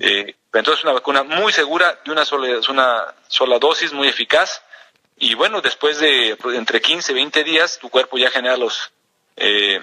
Eh, 0.00 0.34
entonces 0.52 0.80
es 0.80 0.84
una 0.84 0.92
vacuna 0.92 1.22
muy 1.22 1.52
segura, 1.52 2.00
de 2.04 2.10
una 2.10 2.24
sola, 2.24 2.60
una 2.68 3.14
sola 3.28 3.58
dosis, 3.58 3.92
muy 3.92 4.08
eficaz. 4.08 4.62
Y 5.16 5.34
bueno, 5.34 5.60
después 5.60 5.98
de 5.98 6.36
entre 6.54 6.80
15 6.80 7.12
y 7.12 7.14
20 7.14 7.44
días, 7.44 7.78
tu 7.78 7.88
cuerpo 7.88 8.18
ya 8.18 8.30
genera 8.30 8.56
los, 8.56 8.90
eh, 9.36 9.82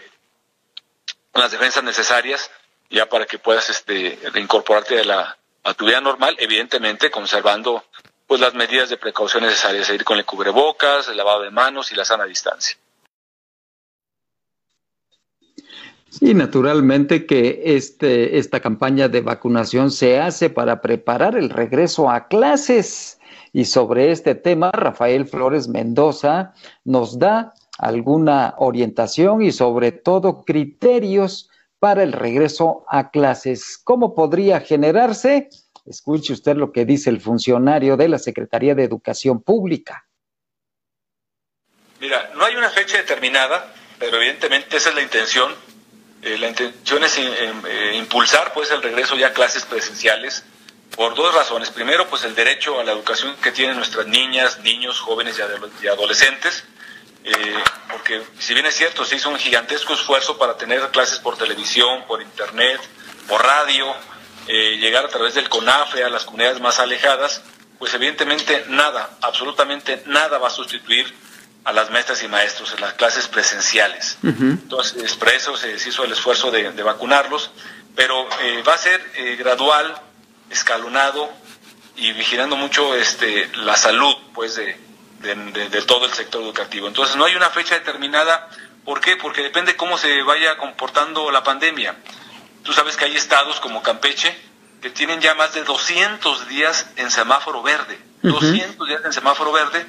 las 1.34 1.52
defensas 1.52 1.84
necesarias 1.84 2.52
ya 2.90 3.08
para 3.08 3.26
que 3.26 3.40
puedas 3.40 3.70
este, 3.70 4.20
reincorporarte 4.34 5.00
a, 5.00 5.04
la, 5.04 5.38
a 5.64 5.74
tu 5.74 5.86
vida 5.86 6.02
normal, 6.02 6.36
evidentemente 6.40 7.10
conservando 7.10 7.86
pues 8.30 8.42
las 8.42 8.54
medidas 8.54 8.92
de 8.92 8.98
precaución 8.98 9.42
necesarias, 9.42 9.90
ir 9.90 10.04
con 10.04 10.20
el 10.20 10.24
cubrebocas, 10.24 11.08
el 11.08 11.18
lavado 11.18 11.42
de 11.42 11.50
manos 11.50 11.92
y 11.92 11.96
la 11.96 12.06
sana 12.06 12.26
distancia. 12.26 12.78
Y 16.22 16.36
naturalmente 16.36 17.26
que 17.26 17.64
este, 17.66 18.38
esta 18.38 18.60
campaña 18.60 19.08
de 19.08 19.22
vacunación 19.22 19.90
se 19.90 20.20
hace 20.20 20.52
para 20.52 20.80
preparar 20.80 21.36
el 21.36 21.50
regreso 21.50 22.08
a 22.08 22.28
clases. 22.28 23.20
Y 23.52 23.66
sobre 23.66 24.12
este 24.12 24.36
tema, 24.36 24.70
Rafael 24.74 25.26
Flores 25.26 25.68
Mendoza 25.68 26.54
nos 26.86 27.18
da 27.18 27.56
alguna 27.80 28.54
orientación 28.60 29.42
y 29.42 29.52
sobre 29.52 29.92
todo 29.92 30.44
criterios 30.44 31.50
para 31.80 32.04
el 32.04 32.14
regreso 32.14 32.86
a 32.90 33.10
clases. 33.10 33.80
¿Cómo 33.84 34.14
podría 34.14 34.60
generarse? 34.60 35.50
Escuche 35.86 36.34
usted 36.34 36.56
lo 36.56 36.72
que 36.72 36.86
dice 36.86 37.10
el 37.10 37.22
funcionario 37.22 37.98
de 37.98 38.10
la 38.10 38.20
Secretaría 38.20 38.76
de 38.76 38.84
Educación 38.84 39.42
Pública. 39.42 40.06
Mira, 42.00 42.32
no 42.36 42.46
hay 42.46 42.56
una 42.56 42.70
fecha 42.70 42.98
determinada, 42.98 43.74
pero 43.98 44.18
evidentemente 44.18 44.78
esa 44.78 44.90
es 44.90 44.96
la 44.96 45.02
intención. 45.02 45.54
Eh, 46.22 46.38
la 46.38 46.50
intención 46.50 47.04
es 47.04 47.18
eh, 47.18 47.96
impulsar 47.96 48.54
pues 48.54 48.72
el 48.72 48.82
regreso 48.82 49.16
ya 49.16 49.28
a 49.28 49.34
clases 49.34 49.66
presenciales 49.66 50.44
por 50.96 51.16
dos 51.16 51.34
razones. 51.34 51.70
Primero, 51.70 52.08
pues 52.10 52.24
el 52.24 52.36
derecho 52.36 52.80
a 52.80 52.84
la 52.84 52.92
educación 52.92 53.36
que 53.42 53.52
tienen 53.52 53.78
nuestras 53.78 54.08
niñas, 54.08 54.60
niños, 54.60 55.00
jóvenes 55.00 55.38
y, 55.38 55.42
adol 55.42 55.72
y 55.82 55.88
adolescentes. 55.88 56.64
Eh, 57.24 57.34
porque 57.92 58.22
si 58.40 58.54
bien 58.54 58.66
es 58.66 58.76
cierto, 58.76 59.04
se 59.04 59.18
hizo 59.18 59.30
un 59.30 59.38
gigantesco 59.38 59.94
esfuerzo 59.94 60.38
para 60.38 60.58
tener 60.58 60.82
clases 60.90 61.20
por 61.20 61.38
televisión, 61.38 62.06
por 62.08 62.22
internet, 62.22 62.80
por 63.28 63.44
radio, 63.44 63.94
eh, 64.52 64.78
llegar 64.78 65.06
a 65.06 65.10
través 65.10 65.36
del 65.36 65.48
CONAFE 65.48 66.04
a 66.04 66.10
las 66.10 66.26
comunidades 66.26 66.60
más 66.60 66.80
alejadas, 66.80 67.44
pues 67.78 67.94
evidentemente 67.94 68.66
nada, 68.68 69.12
absolutamente 69.22 70.02
nada 70.08 70.40
va 70.40 70.48
a 70.48 70.52
sustituir 70.52 71.06
a 71.66 71.72
las 71.72 71.92
maestras 71.92 72.24
y 72.24 72.28
maestros 72.28 72.74
en 72.74 72.82
las 72.82 72.94
clases 72.94 73.28
presenciales. 73.28 74.18
Uh 74.24 74.28
-huh. 74.30 74.52
Entonces, 74.64 75.14
por 75.14 75.30
eso 75.30 75.56
se 75.56 75.74
hizo 75.74 76.04
el 76.04 76.12
esfuerzo 76.14 76.50
de, 76.50 76.72
de 76.72 76.84
vacunarlos, 76.84 77.52
pero 77.96 78.28
eh, 78.42 78.64
va 78.68 78.74
a 78.74 78.78
ser 78.80 79.00
eh, 79.18 79.36
gradual, 79.36 79.96
escalonado 80.50 81.32
y 81.96 82.12
vigilando 82.14 82.56
mucho 82.56 82.96
este, 82.96 83.52
la 83.58 83.76
salud 83.76 84.16
pues 84.34 84.56
de, 84.56 84.76
de 85.22 85.82
todo 85.84 86.06
el 86.06 86.14
sector 86.14 86.42
educativo. 86.42 86.88
Entonces, 86.88 87.16
no 87.18 87.26
hay 87.26 87.36
una 87.36 87.52
fecha 87.52 87.76
determinada. 87.76 88.50
¿Por 88.84 89.00
qué? 89.00 89.16
Porque 89.16 89.44
depende 89.44 89.76
cómo 89.76 89.96
se 90.00 90.24
vaya 90.24 90.58
comportando 90.58 91.30
la 91.30 91.44
pandemia. 91.44 91.96
Tú 92.64 92.74
sabes 92.74 92.96
que 92.98 93.06
hay 93.06 93.16
estados 93.16 93.60
como 93.60 93.82
Campeche 93.82 94.36
que 94.82 94.90
tienen 94.90 95.20
ya 95.20 95.36
más 95.36 95.54
de 95.54 95.64
200 95.64 96.48
días 96.48 96.88
en 96.96 97.12
semáforo 97.12 97.62
verde. 97.62 98.00
Uh 98.22 98.30
-huh. 98.30 98.40
200 98.40 98.88
días 98.88 99.02
en 99.06 99.14
semáforo 99.14 99.52
verde. 99.52 99.86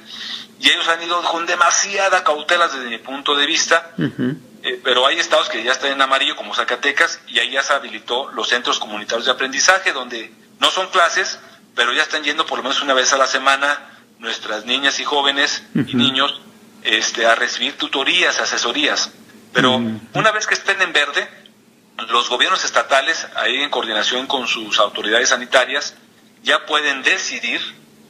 Y 0.59 0.69
ellos 0.69 0.87
han 0.87 1.01
ido 1.01 1.21
con 1.23 1.45
demasiada 1.45 2.23
cautela 2.23 2.67
desde 2.67 2.89
mi 2.89 2.97
punto 2.97 3.35
de 3.35 3.45
vista. 3.45 3.91
Uh 3.97 4.03
-huh. 4.03 4.37
eh, 4.63 4.81
pero 4.83 5.05
hay 5.07 5.19
estados 5.19 5.49
que 5.49 5.63
ya 5.63 5.71
están 5.71 5.91
en 5.91 6.01
amarillo, 6.01 6.35
como 6.35 6.53
Zacatecas, 6.53 7.19
y 7.27 7.39
ahí 7.39 7.51
ya 7.51 7.63
se 7.63 7.73
habilitó 7.73 8.31
los 8.31 8.49
centros 8.49 8.79
comunitarios 8.79 9.25
de 9.25 9.31
aprendizaje, 9.31 9.91
donde 9.91 10.31
no 10.59 10.69
son 10.69 10.89
clases, 10.89 11.39
pero 11.75 11.93
ya 11.93 12.03
están 12.03 12.23
yendo 12.23 12.45
por 12.45 12.57
lo 12.57 12.63
menos 12.63 12.81
una 12.81 12.93
vez 12.93 13.11
a 13.13 13.17
la 13.17 13.27
semana 13.27 13.87
nuestras 14.19 14.65
niñas 14.65 14.99
y 14.99 15.03
jóvenes 15.03 15.63
uh 15.73 15.79
-huh. 15.79 15.89
y 15.89 15.95
niños 15.95 16.41
este, 16.83 17.25
a 17.25 17.35
recibir 17.35 17.77
tutorías, 17.77 18.39
asesorías. 18.39 19.11
Pero 19.53 19.81
una 20.13 20.31
vez 20.31 20.47
que 20.47 20.53
estén 20.53 20.81
en 20.81 20.93
verde, 20.93 21.27
los 22.09 22.29
gobiernos 22.29 22.63
estatales, 22.63 23.27
ahí 23.35 23.61
en 23.61 23.69
coordinación 23.69 24.27
con 24.27 24.47
sus 24.47 24.79
autoridades 24.79 25.29
sanitarias, 25.29 25.95
ya 26.43 26.65
pueden 26.65 27.03
decidir, 27.03 27.61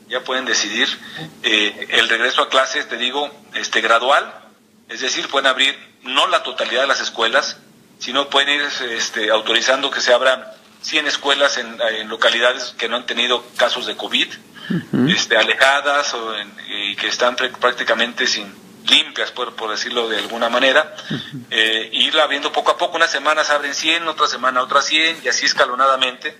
ya 0.07 0.23
pueden 0.23 0.45
decidir 0.45 0.87
eh, 1.43 1.87
el 1.91 2.09
regreso 2.09 2.41
a 2.41 2.49
clases, 2.49 2.87
te 2.87 2.97
digo, 2.97 3.29
este 3.53 3.81
gradual, 3.81 4.33
es 4.89 5.01
decir, 5.01 5.27
pueden 5.27 5.47
abrir 5.47 5.77
no 6.03 6.27
la 6.27 6.43
totalidad 6.43 6.81
de 6.81 6.87
las 6.87 7.01
escuelas, 7.01 7.57
sino 7.99 8.29
pueden 8.29 8.49
ir 8.49 8.61
este, 8.91 9.29
autorizando 9.29 9.91
que 9.91 10.01
se 10.01 10.13
abran 10.13 10.43
100 10.81 11.07
escuelas 11.07 11.57
en, 11.57 11.79
en, 11.81 12.09
localidades 12.09 12.73
que 12.77 12.89
no 12.89 12.97
han 12.97 13.05
tenido 13.05 13.45
casos 13.57 13.85
de 13.85 13.95
COVID, 13.95 14.27
uh 14.27 14.73
-huh. 14.73 15.15
este, 15.15 15.37
alejadas 15.37 16.13
o 16.15 16.35
en, 16.35 16.51
y 16.67 16.95
que 16.95 17.07
están 17.07 17.35
prácticamente 17.35 18.25
sin, 18.25 18.51
limpias, 18.87 19.31
por, 19.31 19.55
por 19.55 19.71
decirlo 19.71 20.09
de 20.09 20.17
alguna 20.17 20.49
manera, 20.49 20.95
eh, 21.49 21.89
irla 21.93 22.27
viendo 22.27 22.51
poco 22.51 22.71
a 22.71 22.77
poco, 22.77 22.97
unas 22.97 23.11
semanas 23.11 23.49
abren 23.49 23.73
100, 23.73 24.07
otra 24.07 24.27
semana 24.27 24.61
otras 24.61 24.85
100, 24.85 25.21
y 25.23 25.27
así 25.27 25.45
escalonadamente. 25.45 26.37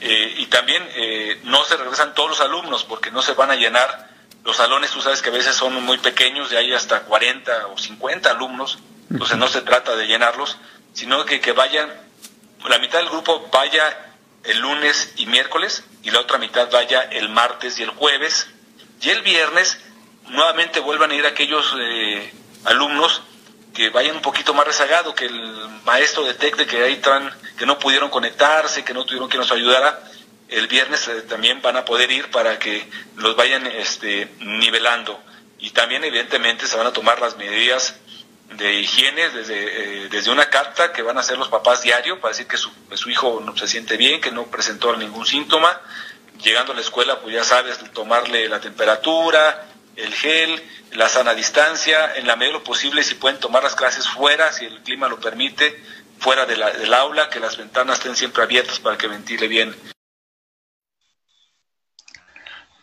Eh, 0.00 0.34
y 0.38 0.46
también 0.46 0.86
eh, 0.94 1.40
no 1.44 1.64
se 1.64 1.76
regresan 1.76 2.14
todos 2.14 2.30
los 2.30 2.40
alumnos, 2.40 2.84
porque 2.84 3.10
no 3.10 3.22
se 3.22 3.32
van 3.32 3.50
a 3.50 3.56
llenar 3.56 4.10
los 4.44 4.56
salones, 4.56 4.90
tú 4.90 5.00
sabes 5.00 5.22
que 5.22 5.30
a 5.30 5.32
veces 5.32 5.56
son 5.56 5.82
muy 5.84 5.98
pequeños, 5.98 6.50
de 6.50 6.58
ahí 6.58 6.72
hasta 6.72 7.00
40 7.00 7.66
o 7.68 7.78
50 7.78 8.30
alumnos, 8.30 8.78
entonces 9.10 9.36
no 9.36 9.48
se 9.48 9.62
trata 9.62 9.96
de 9.96 10.06
llenarlos, 10.06 10.56
sino 10.92 11.24
que, 11.24 11.40
que 11.40 11.52
vayan, 11.52 11.92
la 12.68 12.78
mitad 12.78 12.98
del 12.98 13.08
grupo 13.08 13.48
vaya 13.52 14.14
el 14.44 14.58
lunes 14.58 15.12
y 15.16 15.26
miércoles, 15.26 15.82
y 16.02 16.10
la 16.10 16.20
otra 16.20 16.38
mitad 16.38 16.70
vaya 16.70 17.02
el 17.02 17.28
martes 17.28 17.78
y 17.80 17.82
el 17.82 17.90
jueves, 17.90 18.48
y 19.00 19.10
el 19.10 19.22
viernes 19.22 19.78
nuevamente 20.28 20.80
vuelvan 20.80 21.10
a 21.10 21.14
ir 21.14 21.26
aquellos 21.26 21.74
eh, 21.78 22.32
alumnos 22.64 23.22
que 23.74 23.90
vayan 23.90 24.16
un 24.16 24.22
poquito 24.22 24.54
más 24.54 24.66
rezagado, 24.66 25.14
que 25.14 25.26
el 25.26 25.68
maestro 25.84 26.24
detecte 26.24 26.66
que 26.66 26.82
ahí 26.82 26.94
están, 26.94 27.30
que 27.58 27.66
no 27.66 27.78
pudieron 27.78 28.08
conectarse, 28.08 28.84
que 28.84 28.94
no 28.94 29.04
tuvieron 29.04 29.28
que 29.28 29.36
nos 29.36 29.52
ayudara, 29.52 30.00
el 30.48 30.66
viernes 30.66 31.06
eh, 31.08 31.22
también 31.22 31.60
van 31.60 31.76
a 31.76 31.84
poder 31.84 32.10
ir 32.10 32.30
para 32.30 32.58
que 32.58 32.88
los 33.16 33.36
vayan 33.36 33.66
este, 33.66 34.30
nivelando. 34.40 35.20
Y 35.58 35.70
también 35.70 36.04
evidentemente 36.04 36.66
se 36.66 36.76
van 36.76 36.86
a 36.86 36.92
tomar 36.92 37.20
las 37.20 37.36
medidas 37.36 37.96
de 38.54 38.80
higiene 38.80 39.28
desde, 39.30 40.04
eh, 40.04 40.08
desde 40.08 40.30
una 40.30 40.48
carta 40.48 40.92
que 40.92 41.02
van 41.02 41.16
a 41.16 41.20
hacer 41.20 41.36
los 41.36 41.48
papás 41.48 41.82
diario 41.82 42.20
para 42.20 42.32
decir 42.32 42.46
que 42.46 42.56
su, 42.56 42.70
su 42.94 43.10
hijo 43.10 43.42
no 43.44 43.56
se 43.56 43.66
siente 43.66 43.96
bien, 43.96 44.20
que 44.20 44.30
no 44.30 44.46
presentó 44.46 44.96
ningún 44.96 45.26
síntoma. 45.26 45.80
Llegando 46.42 46.72
a 46.72 46.74
la 46.74 46.82
escuela, 46.82 47.20
pues 47.20 47.34
ya 47.34 47.44
sabes, 47.44 47.78
tomarle 47.92 48.48
la 48.48 48.60
temperatura, 48.60 49.66
el 49.96 50.12
gel, 50.12 50.62
la 50.92 51.08
sana 51.08 51.34
distancia, 51.34 52.14
en 52.16 52.26
la 52.26 52.36
medida 52.36 52.52
de 52.52 52.58
lo 52.58 52.64
posible, 52.64 53.02
si 53.02 53.14
pueden 53.14 53.40
tomar 53.40 53.62
las 53.62 53.74
clases 53.74 54.08
fuera, 54.08 54.52
si 54.52 54.64
el 54.64 54.82
clima 54.82 55.08
lo 55.08 55.18
permite, 55.18 55.82
fuera 56.18 56.46
del 56.46 56.94
aula, 56.94 57.28
que 57.28 57.40
las 57.40 57.56
ventanas 57.56 57.98
estén 57.98 58.16
siempre 58.16 58.42
abiertas 58.42 58.78
para 58.78 58.96
que 58.96 59.08
ventile 59.08 59.48
bien 59.48 59.74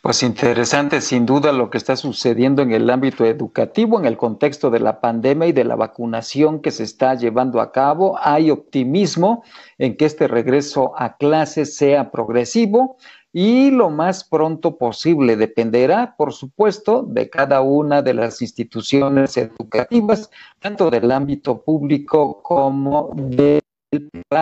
pues 0.03 0.21
interesante, 0.21 0.99
sin 0.99 1.25
duda, 1.25 1.53
lo 1.53 1.69
que 1.69 1.77
está 1.77 1.95
sucediendo 1.95 2.61
en 2.61 2.73
el 2.73 2.89
ámbito 2.89 3.23
educativo, 3.23 3.97
en 3.97 4.05
el 4.05 4.17
contexto 4.17 4.69
de 4.69 4.81
la 4.81 4.99
pandemia 4.99 5.47
y 5.47 5.53
de 5.53 5.63
la 5.63 5.77
vacunación 5.77 6.61
que 6.61 6.71
se 6.71 6.83
está 6.83 7.15
llevando 7.15 7.61
a 7.61 7.71
cabo. 7.71 8.19
Hay 8.21 8.51
optimismo 8.51 9.45
en 9.77 9.95
que 9.95 10.03
este 10.03 10.27
regreso 10.27 10.91
a 10.97 11.15
clases 11.15 11.77
sea 11.77 12.11
progresivo 12.11 12.97
y 13.33 13.71
lo 13.71 13.89
más 13.89 14.23
pronto 14.23 14.77
posible. 14.77 15.35
Dependerá, 15.35 16.15
por 16.15 16.31
supuesto, 16.31 17.01
de 17.01 17.29
cada 17.29 17.61
una 17.61 18.03
de 18.03 18.13
las 18.13 18.41
instituciones 18.41 19.35
educativas, 19.35 20.29
tanto 20.59 20.91
del 20.91 21.11
ámbito 21.11 21.63
público 21.63 22.41
como 22.43 23.11
de 23.15 23.59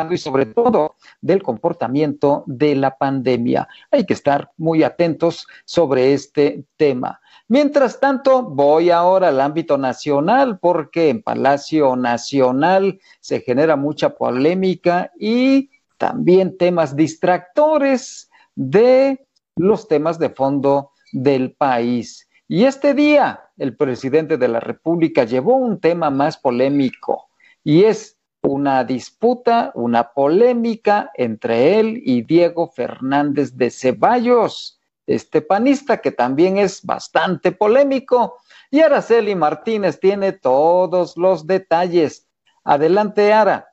y 0.10 0.18
sobre 0.18 0.46
todo 0.46 0.96
del 1.20 1.44
comportamiento 1.44 2.44
de 2.48 2.76
la 2.76 2.98
pandemia. 2.98 3.68
Hay 3.92 4.06
que 4.06 4.14
estar 4.14 4.52
muy 4.58 4.84
atentos 4.84 5.46
sobre 5.66 6.14
este 6.14 6.64
tema. 6.78 7.20
Mientras 7.50 8.00
tanto, 8.00 8.44
voy 8.44 8.92
ahora 8.92 9.28
al 9.28 9.42
ámbito 9.42 9.78
nacional 9.78 10.58
porque 10.60 11.10
en 11.10 11.22
Palacio 11.22 11.98
Nacional 11.98 13.00
se 13.20 13.42
genera 13.42 13.76
mucha 13.76 14.16
polémica 14.16 15.12
y 15.20 15.70
también 15.98 16.58
temas 16.58 16.96
distractores 16.96 18.31
de 18.56 19.26
los 19.56 19.88
temas 19.88 20.20
de 20.20 20.30
fondo 20.30 20.92
del 21.12 21.54
país. 21.54 22.28
Y 22.48 22.66
este 22.66 22.94
día 22.94 23.50
el 23.58 23.76
presidente 23.76 24.38
de 24.38 24.48
la 24.48 24.60
República 24.60 25.24
llevó 25.24 25.56
un 25.56 25.80
tema 25.80 26.10
más 26.10 26.38
polémico 26.38 27.30
y 27.64 27.84
es 27.84 28.18
una 28.42 28.84
disputa, 28.84 29.72
una 29.76 30.12
polémica 30.12 31.12
entre 31.16 31.80
él 31.80 32.02
y 32.04 32.24
Diego 32.24 32.68
Fernández 32.68 33.56
de 33.56 33.70
Ceballos, 33.70 34.80
este 35.06 35.42
panista 35.42 35.98
que 36.02 36.12
también 36.12 36.58
es 36.58 36.84
bastante 36.84 37.52
polémico. 37.52 38.38
Y 38.70 38.80
Araceli 38.80 39.36
Martínez 39.36 40.00
tiene 40.00 40.32
todos 40.32 41.18
los 41.18 41.46
detalles. 41.46 42.28
Adelante, 42.64 43.34
Ara. 43.34 43.71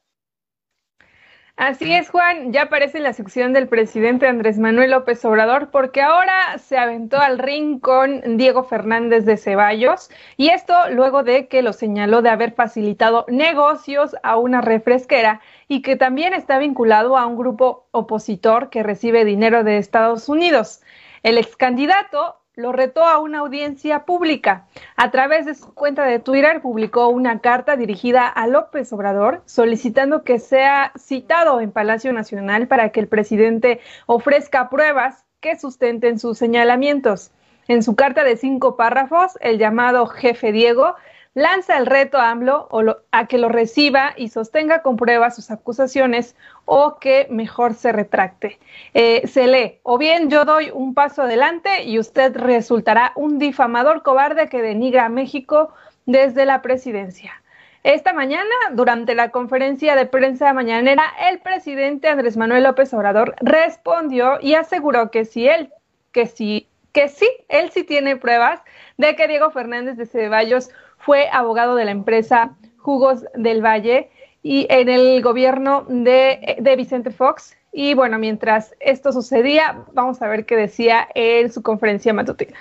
Así 1.59 1.93
es, 1.93 2.09
Juan, 2.09 2.53
ya 2.53 2.63
aparece 2.63 3.01
la 3.01 3.13
sección 3.13 3.53
del 3.53 3.67
presidente 3.67 4.29
Andrés 4.29 4.61
Manuel 4.61 4.93
López 4.93 5.25
Obrador 5.25 5.73
porque 5.73 6.01
ahora 6.01 6.57
se 6.59 6.79
aventó 6.79 7.19
al 7.19 7.37
ring 7.37 7.81
con 7.81 8.37
Diego 8.37 8.63
Fernández 8.63 9.25
de 9.25 9.37
Ceballos 9.37 10.09
y 10.37 10.51
esto 10.51 10.73
luego 10.93 11.25
de 11.25 11.49
que 11.49 11.63
lo 11.63 11.73
señaló 11.73 12.23
de 12.23 12.31
haber 12.31 12.53
facilitado 12.53 13.27
negocios 13.27 14.15
a 14.23 14.37
una 14.37 14.61
refresquera 14.61 15.41
y 15.67 15.83
que 15.83 15.97
también 15.97 16.33
está 16.33 16.59
vinculado 16.59 17.19
a 17.19 17.27
un 17.27 17.37
grupo 17.37 17.89
opositor 17.91 18.71
que 18.71 18.85
recibe 18.85 19.25
dinero 19.25 19.65
de 19.65 19.79
Estados 19.79 20.29
Unidos. 20.29 20.81
El 21.25 21.39
ex 21.39 21.57
candidato 21.57 22.38
lo 22.59 22.73
retó 22.73 23.05
a 23.05 23.21
una 23.21 23.39
audiencia 23.39 24.01
pública. 24.05 24.67
A 24.97 25.13
través 25.13 25.47
de 25.47 25.55
su 25.55 25.73
cuenta 25.75 26.05
de 26.05 26.19
Twitter 26.19 26.61
publicó 26.61 27.07
una 27.07 27.39
carta 27.39 27.77
dirigida 27.77 28.27
a 28.27 28.49
López 28.49 28.93
Obrador 28.93 29.43
solicitando 29.47 30.25
que 30.25 30.41
sea 30.41 30.91
citado 30.99 31.61
en 31.61 31.71
Palacio 31.71 32.13
Nacional 32.13 32.67
para 32.67 32.89
que 32.89 32.99
el 32.99 33.07
presidente 33.07 33.79
ofrezca 34.07 34.71
pruebas 34.71 35.25
que 35.39 35.57
sustenten 35.57 36.19
sus 36.19 36.37
señalamientos. 36.37 37.31
En 37.69 37.85
su 37.85 37.95
carta 37.95 38.25
de 38.25 38.37
cinco 38.37 38.77
párrafos, 38.77 39.39
el 39.41 39.59
llamado 39.59 40.07
jefe 40.07 40.51
Diego 40.51 40.97
lanza 41.39 41.79
el 41.79 41.87
reto 41.87 42.19
a 42.19 42.31
AMLO 42.31 42.69
a 43.13 43.27
que 43.27 43.39
lo 43.39 43.49
reciba 43.49 44.13
y 44.17 44.29
sostenga 44.29 44.83
con 44.83 44.97
pruebas 44.97 45.37
sus 45.37 45.51
acusaciones 45.51 46.35
o 46.65 46.99
que 46.99 47.29
mejor 47.31 47.75
se 47.75 47.93
retracte. 47.93 48.59
Eh, 48.93 49.27
se 49.29 49.47
lee, 49.47 49.79
o 49.85 49.99
bien 49.99 50.31
yo 50.31 50.45
doy 50.45 50.71
un 50.73 50.95
paso 50.95 51.23
adelante 51.23 51.85
y 51.85 51.99
usted 51.99 52.37
resultará 52.37 53.13
un 53.15 53.39
difamador 53.39 54.03
cobarde 54.03 54.49
que 54.49 54.63
denigra 54.63 55.07
a 55.07 55.09
México 55.09 55.73
desde 56.07 56.45
la 56.45 56.61
presidencia. 56.61 57.41
Esta 57.85 58.13
mañana, 58.13 58.55
durante 58.73 59.15
la 59.15 59.31
conferencia 59.31 59.95
de 59.95 60.07
prensa 60.07 60.53
mañanera, 60.53 61.05
el 61.31 61.39
presidente 61.39 62.09
Andrés 62.09 62.37
Manuel 62.37 62.65
López 62.65 62.93
Obrador 62.93 63.37
respondió 63.41 64.39
y 64.41 64.55
aseguró 64.55 65.13
que 65.13 65.25
si 65.25 65.49
él, 65.49 65.73
que 66.11 66.27
sí, 66.27 66.69
que 66.93 67.09
sí, 67.09 67.31
él 67.49 67.71
sí 67.71 67.85
tiene 67.85 68.17
pruebas 68.17 68.61
de 68.97 69.15
que 69.15 69.29
Diego 69.29 69.53
Fernández 69.53 69.97
de 69.97 70.07
Ceballos 70.07 70.71
fue 71.09 71.27
abogado 71.33 71.75
de 71.75 71.87
la 71.87 71.91
empresa 71.91 72.59
Jugos 72.77 73.21
del 73.35 73.65
Valle 73.65 74.11
y 74.43 74.67
en 74.69 74.91
el 74.91 75.23
gobierno 75.23 75.87
de, 75.89 76.57
de 76.61 76.77
Vicente 76.77 77.11
Fox. 77.11 77.55
Y 77.73 77.95
bueno, 77.95 78.19
mientras 78.19 78.75
esto 78.79 79.11
sucedía, 79.11 79.85
vamos 79.95 80.21
a 80.21 80.29
ver 80.29 80.45
qué 80.45 80.55
decía 80.55 81.09
en 81.15 81.51
su 81.51 81.63
conferencia 81.63 82.13
matutina. 82.13 82.59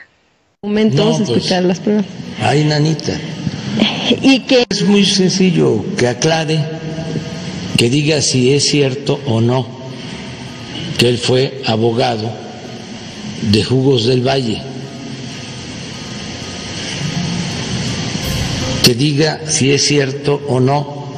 Momentos, 0.62 1.18
pues, 1.18 1.30
escuchar 1.30 1.64
las 1.64 1.82
pruebas. 1.82 2.06
Ay, 2.42 2.64
nanita. 2.64 3.12
y 4.22 4.40
que 4.44 4.64
es 4.70 4.88
muy 4.88 5.04
sencillo 5.04 5.84
que 5.98 6.08
aclare, 6.08 6.58
que 7.78 7.90
diga 7.90 8.22
si 8.22 8.54
es 8.54 8.64
cierto 8.64 9.20
o 9.28 9.42
no 9.42 9.68
que 10.98 11.10
él 11.10 11.18
fue 11.18 11.64
abogado 11.66 12.32
de 13.42 13.62
Jugos 13.62 14.06
del 14.06 14.26
Valle. 14.26 14.77
Que 18.88 18.96
diga 18.96 19.42
si 19.46 19.74
es 19.74 19.86
cierto 19.86 20.42
o 20.48 20.62
no, 20.62 21.12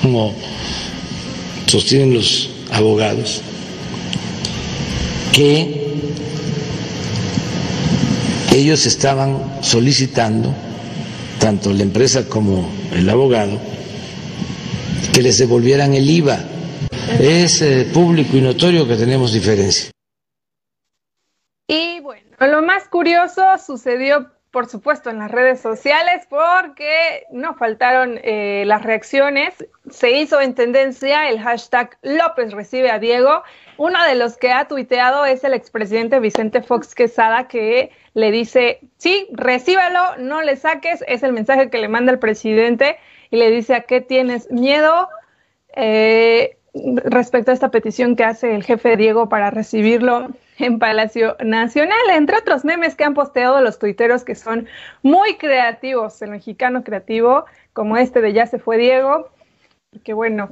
como 0.00 0.32
sostienen 1.66 2.14
los 2.14 2.48
abogados, 2.72 3.42
que 5.30 5.98
ellos 8.54 8.86
estaban 8.86 9.62
solicitando, 9.62 10.54
tanto 11.38 11.70
la 11.74 11.82
empresa 11.82 12.26
como 12.26 12.66
el 12.94 13.10
abogado, 13.10 13.60
que 15.12 15.20
les 15.20 15.36
devolvieran 15.36 15.92
el 15.92 16.08
IVA. 16.08 16.42
Es 17.20 17.60
eh, 17.60 17.90
público 17.92 18.38
y 18.38 18.40
notorio 18.40 18.88
que 18.88 18.96
tenemos 18.96 19.34
diferencia. 19.34 19.90
Y 21.68 22.00
bueno, 22.00 22.30
lo 22.40 22.62
más 22.62 22.88
curioso 22.88 23.42
sucedió 23.62 24.39
por 24.50 24.66
supuesto, 24.66 25.10
en 25.10 25.18
las 25.18 25.30
redes 25.30 25.60
sociales, 25.60 26.26
porque 26.28 27.24
no 27.30 27.54
faltaron 27.54 28.18
eh, 28.22 28.64
las 28.66 28.82
reacciones. 28.82 29.54
Se 29.88 30.10
hizo 30.10 30.40
en 30.40 30.54
tendencia 30.54 31.28
el 31.28 31.40
hashtag 31.40 31.96
López 32.02 32.52
recibe 32.52 32.90
a 32.90 32.98
Diego. 32.98 33.42
Uno 33.76 34.04
de 34.04 34.16
los 34.16 34.36
que 34.36 34.50
ha 34.50 34.66
tuiteado 34.66 35.24
es 35.24 35.44
el 35.44 35.54
expresidente 35.54 36.18
Vicente 36.18 36.62
Fox 36.62 36.94
Quesada, 36.94 37.46
que 37.46 37.92
le 38.14 38.32
dice, 38.32 38.80
sí, 38.96 39.28
recíbalo, 39.32 40.16
no 40.18 40.42
le 40.42 40.56
saques. 40.56 41.04
Es 41.06 41.22
el 41.22 41.32
mensaje 41.32 41.70
que 41.70 41.78
le 41.78 41.88
manda 41.88 42.10
el 42.10 42.18
presidente 42.18 42.98
y 43.30 43.36
le 43.36 43.50
dice, 43.50 43.74
¿a 43.74 43.82
qué 43.82 44.00
tienes 44.00 44.50
miedo? 44.50 45.08
Eh, 45.76 46.56
respecto 47.04 47.52
a 47.52 47.54
esta 47.54 47.70
petición 47.70 48.16
que 48.16 48.24
hace 48.24 48.54
el 48.54 48.64
jefe 48.64 48.96
Diego 48.96 49.28
para 49.28 49.50
recibirlo 49.50 50.28
en 50.60 50.78
Palacio 50.78 51.36
Nacional, 51.44 51.98
entre 52.12 52.36
otros 52.36 52.64
memes 52.64 52.94
que 52.94 53.04
han 53.04 53.14
posteado 53.14 53.60
los 53.60 53.78
tuiteros 53.78 54.24
que 54.24 54.34
son 54.34 54.68
muy 55.02 55.36
creativos, 55.36 56.20
el 56.22 56.30
mexicano 56.30 56.84
creativo, 56.84 57.46
como 57.72 57.96
este 57.96 58.20
de 58.20 58.32
Ya 58.32 58.46
se 58.46 58.58
fue 58.58 58.78
Diego, 58.78 59.30
que 60.04 60.12
bueno, 60.12 60.48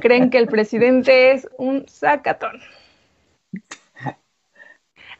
creen 0.00 0.30
que 0.30 0.38
el 0.38 0.46
presidente 0.46 1.32
es 1.32 1.48
un 1.58 1.86
sacatón. 1.88 2.60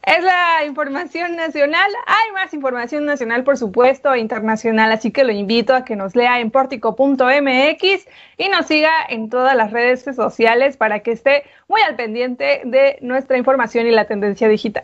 Es 0.05 0.21
la 0.21 0.65
información 0.65 1.37
nacional. 1.37 1.89
Hay 2.05 2.31
más 2.33 2.53
información 2.53 3.05
nacional, 3.05 3.45
por 3.45 3.57
supuesto, 3.57 4.13
e 4.13 4.19
internacional, 4.19 4.91
así 4.91 5.11
que 5.11 5.23
lo 5.23 5.31
invito 5.31 5.73
a 5.73 5.85
que 5.85 5.95
nos 5.95 6.13
lea 6.13 6.41
en 6.41 6.51
portico.mx 6.51 8.07
y 8.37 8.49
nos 8.49 8.65
siga 8.65 8.91
en 9.07 9.29
todas 9.29 9.55
las 9.55 9.71
redes 9.71 10.03
sociales 10.03 10.75
para 10.75 10.99
que 10.99 11.13
esté 11.13 11.43
muy 11.69 11.79
al 11.81 11.95
pendiente 11.95 12.63
de 12.65 12.97
nuestra 13.01 13.37
información 13.37 13.87
y 13.87 13.91
la 13.91 14.05
tendencia 14.05 14.49
digital. 14.49 14.83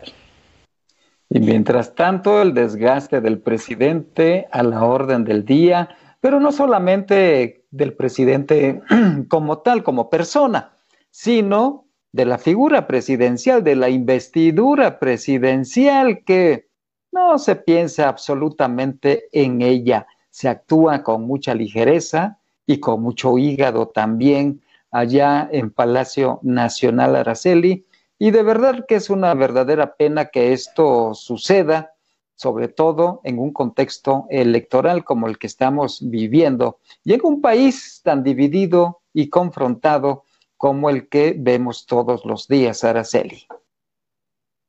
Y 1.28 1.38
mientras 1.40 1.94
tanto, 1.94 2.40
el 2.40 2.54
desgaste 2.54 3.20
del 3.20 3.40
presidente 3.40 4.48
a 4.50 4.62
la 4.62 4.84
orden 4.84 5.24
del 5.24 5.44
día, 5.44 5.90
pero 6.22 6.40
no 6.40 6.50
solamente 6.50 7.66
del 7.70 7.92
presidente 7.92 8.80
como 9.28 9.58
tal, 9.58 9.82
como 9.82 10.08
persona, 10.08 10.72
sino 11.10 11.89
de 12.12 12.24
la 12.24 12.38
figura 12.38 12.86
presidencial, 12.86 13.62
de 13.62 13.76
la 13.76 13.88
investidura 13.88 14.98
presidencial, 14.98 16.24
que 16.24 16.68
no 17.12 17.38
se 17.38 17.56
piensa 17.56 18.08
absolutamente 18.08 19.28
en 19.32 19.62
ella. 19.62 20.06
se 20.32 20.48
actúa 20.48 21.02
con 21.02 21.26
mucha 21.26 21.54
ligereza 21.54 22.38
y 22.64 22.78
con 22.78 23.02
mucho 23.02 23.36
hígado 23.36 23.88
también 23.88 24.62
allá 24.92 25.48
en 25.50 25.70
Palacio 25.70 26.38
Nacional 26.42 27.16
Araceli. 27.16 27.84
Y 28.16 28.30
de 28.30 28.44
verdad 28.44 28.86
que 28.86 28.94
es 28.94 29.10
una 29.10 29.34
verdadera 29.34 29.96
pena 29.96 30.26
que 30.26 30.52
esto 30.52 31.14
suceda, 31.14 31.94
sobre 32.36 32.68
todo 32.68 33.20
en 33.24 33.40
un 33.40 33.52
contexto 33.52 34.26
electoral 34.30 35.02
como 35.02 35.26
el 35.26 35.36
que 35.36 35.48
estamos 35.48 35.98
viviendo 36.08 36.78
y 37.02 37.14
en 37.14 37.20
un 37.24 37.40
país 37.40 38.00
tan 38.04 38.22
dividido 38.22 39.00
y 39.12 39.28
confrontado 39.28 40.22
como 40.60 40.90
el 40.90 41.08
que 41.08 41.34
vemos 41.38 41.86
todos 41.86 42.26
los 42.26 42.46
días, 42.46 42.84
Araceli. 42.84 43.46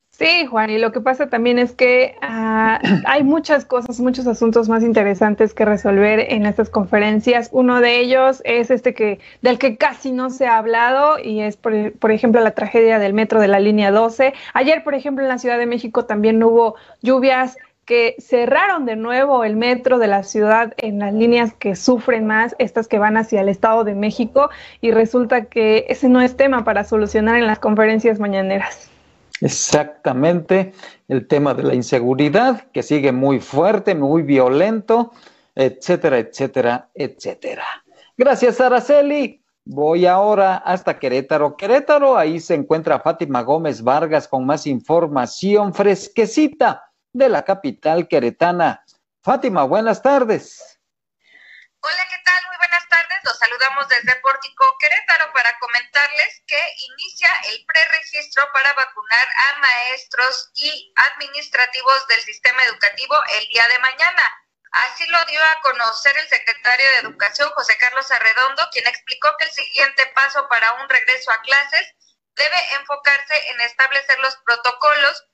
Sí, 0.09 0.45
Juan, 0.45 0.69
y 0.69 0.77
lo 0.77 0.93
que 0.93 1.01
pasa 1.01 1.27
también 1.27 1.59
es 1.59 1.73
que 1.73 2.15
ah, 2.21 2.79
hay 3.05 3.25
muchas 3.25 3.65
cosas, 3.65 3.99
muchos 3.99 4.25
asuntos 4.25 4.69
más 4.69 4.83
interesantes 4.83 5.53
que 5.53 5.65
resolver 5.65 6.31
en 6.31 6.45
estas 6.45 6.69
conferencias. 6.69 7.49
Uno 7.51 7.81
de 7.81 7.99
ellos 7.99 8.41
es 8.45 8.71
este 8.71 8.93
que 8.93 9.19
del 9.41 9.59
que 9.59 9.75
casi 9.75 10.13
no 10.13 10.29
se 10.29 10.47
ha 10.47 10.59
hablado 10.59 11.19
y 11.19 11.41
es, 11.41 11.57
por, 11.57 11.91
por, 11.99 12.11
ejemplo, 12.11 12.39
la 12.39 12.51
tragedia 12.51 12.97
del 12.97 13.13
metro 13.13 13.41
de 13.41 13.49
la 13.49 13.59
línea 13.59 13.91
12. 13.91 14.33
Ayer, 14.53 14.85
por 14.85 14.95
ejemplo, 14.95 15.25
en 15.25 15.29
la 15.29 15.39
Ciudad 15.39 15.57
de 15.57 15.65
México 15.65 16.05
también 16.05 16.41
hubo 16.41 16.75
lluvias 17.01 17.57
que 17.85 18.15
cerraron 18.19 18.85
de 18.85 18.95
nuevo 18.95 19.43
el 19.43 19.55
metro 19.55 19.97
de 19.97 20.07
la 20.07 20.23
ciudad 20.23 20.73
en 20.77 20.99
las 20.99 21.13
líneas 21.13 21.53
que 21.53 21.75
sufren 21.75 22.27
más, 22.27 22.55
estas 22.59 22.87
que 22.87 22.99
van 22.99 23.17
hacia 23.17 23.41
el 23.41 23.49
Estado 23.49 23.83
de 23.83 23.95
México, 23.95 24.49
y 24.81 24.91
resulta 24.91 25.45
que 25.45 25.85
ese 25.89 26.07
no 26.07 26.21
es 26.21 26.37
tema 26.37 26.63
para 26.63 26.83
solucionar 26.83 27.37
en 27.37 27.47
las 27.47 27.59
conferencias 27.59 28.19
mañaneras. 28.19 28.89
Exactamente, 29.41 30.73
el 31.07 31.27
tema 31.27 31.53
de 31.53 31.63
la 31.63 31.73
inseguridad, 31.73 32.61
que 32.71 32.83
sigue 32.83 33.11
muy 33.11 33.39
fuerte, 33.39 33.95
muy 33.95 34.21
violento, 34.21 35.11
etcétera, 35.55 36.19
etcétera, 36.19 36.89
etcétera. 36.93 37.65
Gracias, 38.17 38.61
Araceli. 38.61 39.41
Voy 39.65 40.05
ahora 40.05 40.57
hasta 40.57 40.97
Querétaro. 40.97 41.55
Querétaro, 41.55 42.17
ahí 42.17 42.39
se 42.39 42.55
encuentra 42.55 42.99
Fátima 42.99 43.41
Gómez 43.41 43.83
Vargas 43.83 44.27
con 44.27 44.45
más 44.45 44.67
información 44.67 45.73
fresquecita 45.73 46.90
de 47.13 47.29
la 47.29 47.43
capital 47.43 48.07
queretana. 48.07 48.83
Fátima, 49.23 49.63
buenas 49.63 50.01
tardes. 50.01 50.79
Hola, 51.81 52.07
¿qué 52.09 52.17
tal? 52.23 52.45
Muy 52.47 52.57
buenas 52.57 52.87
tardes. 52.89 53.19
Los 53.23 53.37
saludamos 53.37 53.87
desde 53.89 54.15
Pórtico 54.17 54.65
Querétaro 54.79 55.33
para 55.33 55.57
comentarles 55.59 56.43
que 56.47 56.61
inicia 56.93 57.29
el 57.49 57.65
preregistro 57.65 58.43
para 58.53 58.73
vacunar 58.73 59.27
a 59.37 59.59
maestros 59.59 60.51
y 60.55 60.93
administrativos 60.95 62.07
del 62.07 62.21
sistema 62.21 62.63
educativo 62.63 63.15
el 63.39 63.47
día 63.49 63.67
de 63.67 63.79
mañana. 63.79 64.31
Así 64.71 65.05
lo 65.07 65.17
dio 65.25 65.43
a 65.43 65.59
conocer 65.61 66.17
el 66.17 66.27
secretario 66.29 66.89
de 66.91 66.97
Educación, 67.07 67.49
José 67.55 67.77
Carlos 67.77 68.09
Arredondo, 68.09 68.69
quien 68.71 68.87
explicó 68.87 69.29
que 69.37 69.45
el 69.45 69.51
siguiente 69.51 70.05
paso 70.15 70.47
para 70.47 70.73
un 70.81 70.87
regreso 70.87 71.31
a 71.31 71.41
clases 71.41 71.93
debe 72.35 72.57
enfocarse 72.79 73.49
en 73.49 73.61
establecer 73.61 74.17
los 74.19 74.35
protocolos, 74.45 75.25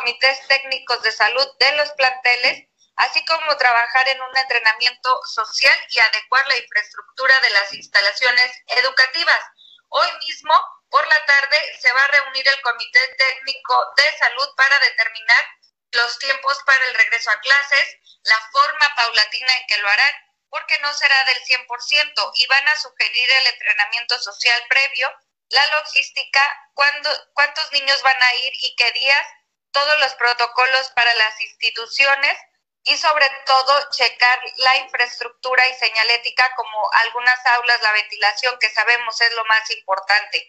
comités 0.00 0.46
técnicos 0.48 1.02
de 1.02 1.12
salud 1.12 1.46
de 1.58 1.72
los 1.76 1.90
planteles 1.92 2.70
así 3.00 3.24
como 3.24 3.56
trabajar 3.56 4.08
en 4.08 4.20
un 4.20 4.36
entrenamiento 4.36 5.20
social 5.24 5.78
y 5.90 5.98
adecuar 6.00 6.46
la 6.48 6.56
infraestructura 6.56 7.40
de 7.40 7.50
las 7.50 7.72
instalaciones 7.72 8.52
educativas. 8.66 9.40
Hoy 9.88 10.08
mismo, 10.26 10.54
por 10.90 11.06
la 11.06 11.24
tarde, 11.24 11.78
se 11.80 11.90
va 11.92 12.04
a 12.04 12.08
reunir 12.08 12.46
el 12.46 12.60
Comité 12.60 13.00
Técnico 13.16 13.92
de 13.96 14.18
Salud 14.18 14.48
para 14.54 14.78
determinar 14.80 15.46
los 15.92 16.18
tiempos 16.18 16.58
para 16.66 16.86
el 16.86 16.94
regreso 16.94 17.30
a 17.30 17.40
clases, 17.40 17.96
la 18.24 18.38
forma 18.52 18.94
paulatina 18.94 19.56
en 19.56 19.66
que 19.66 19.78
lo 19.78 19.88
harán, 19.88 20.14
porque 20.50 20.78
no 20.80 20.92
será 20.92 21.24
del 21.24 21.42
100% 21.44 22.32
y 22.34 22.46
van 22.48 22.68
a 22.68 22.76
sugerir 22.76 23.32
el 23.32 23.46
entrenamiento 23.46 24.18
social 24.18 24.62
previo, 24.68 25.10
la 25.48 25.66
logística, 25.78 26.70
cuántos 26.74 27.72
niños 27.72 28.02
van 28.02 28.22
a 28.22 28.34
ir 28.34 28.52
y 28.60 28.76
qué 28.76 28.92
días, 28.92 29.26
todos 29.72 30.00
los 30.00 30.14
protocolos 30.14 30.90
para 30.90 31.14
las 31.14 31.40
instituciones, 31.40 32.36
y 32.84 32.96
sobre 32.96 33.28
todo 33.46 33.90
checar 33.90 34.40
la 34.56 34.78
infraestructura 34.78 35.68
y 35.68 35.74
señalética 35.74 36.50
como 36.56 36.90
algunas 36.92 37.38
aulas, 37.46 37.82
la 37.82 37.92
ventilación 37.92 38.56
que 38.58 38.70
sabemos 38.70 39.20
es 39.20 39.32
lo 39.34 39.44
más 39.44 39.70
importante. 39.70 40.46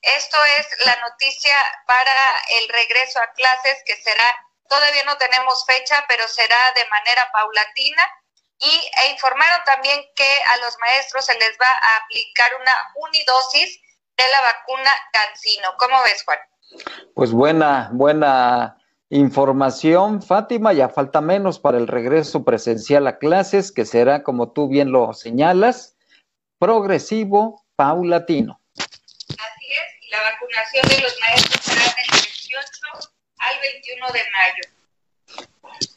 Esto 0.00 0.38
es 0.58 0.66
la 0.86 0.96
noticia 0.96 1.56
para 1.86 2.42
el 2.50 2.68
regreso 2.68 3.20
a 3.20 3.32
clases 3.32 3.82
que 3.84 3.96
será, 4.02 4.46
todavía 4.68 5.04
no 5.04 5.16
tenemos 5.18 5.64
fecha, 5.66 6.04
pero 6.08 6.26
será 6.28 6.72
de 6.72 6.86
manera 6.86 7.30
paulatina. 7.32 8.10
Y 8.58 8.90
e 8.96 9.06
informaron 9.08 9.64
también 9.64 10.04
que 10.14 10.42
a 10.44 10.56
los 10.58 10.78
maestros 10.78 11.24
se 11.24 11.34
les 11.34 11.58
va 11.60 11.68
a 11.68 11.96
aplicar 11.96 12.54
una 12.54 12.92
unidosis 12.94 13.80
de 14.16 14.28
la 14.28 14.40
vacuna 14.40 15.08
Cancino. 15.12 15.76
¿Cómo 15.78 16.00
ves, 16.04 16.22
Juan? 16.22 16.38
Pues 17.14 17.32
buena, 17.32 17.90
buena 17.92 18.78
Información, 19.14 20.22
Fátima, 20.22 20.72
ya 20.72 20.88
falta 20.88 21.20
menos 21.20 21.58
para 21.58 21.76
el 21.76 21.86
regreso 21.86 22.44
presencial 22.44 23.06
a 23.06 23.18
clases, 23.18 23.70
que 23.70 23.84
será, 23.84 24.22
como 24.22 24.52
tú 24.52 24.68
bien 24.68 24.90
lo 24.90 25.12
señalas, 25.12 25.98
progresivo, 26.58 27.62
paulatino. 27.76 28.58
Así 28.78 29.66
es, 29.68 30.02
y 30.02 30.10
la 30.10 30.22
vacunación 30.22 30.88
de 30.88 31.00
los 31.02 31.20
maestros 31.20 31.60
será 31.62 31.82
del 31.82 32.20
18 32.22 32.70
al 33.36 33.60
21 33.60 34.06
de 34.14 34.20
mayo. 34.32 35.46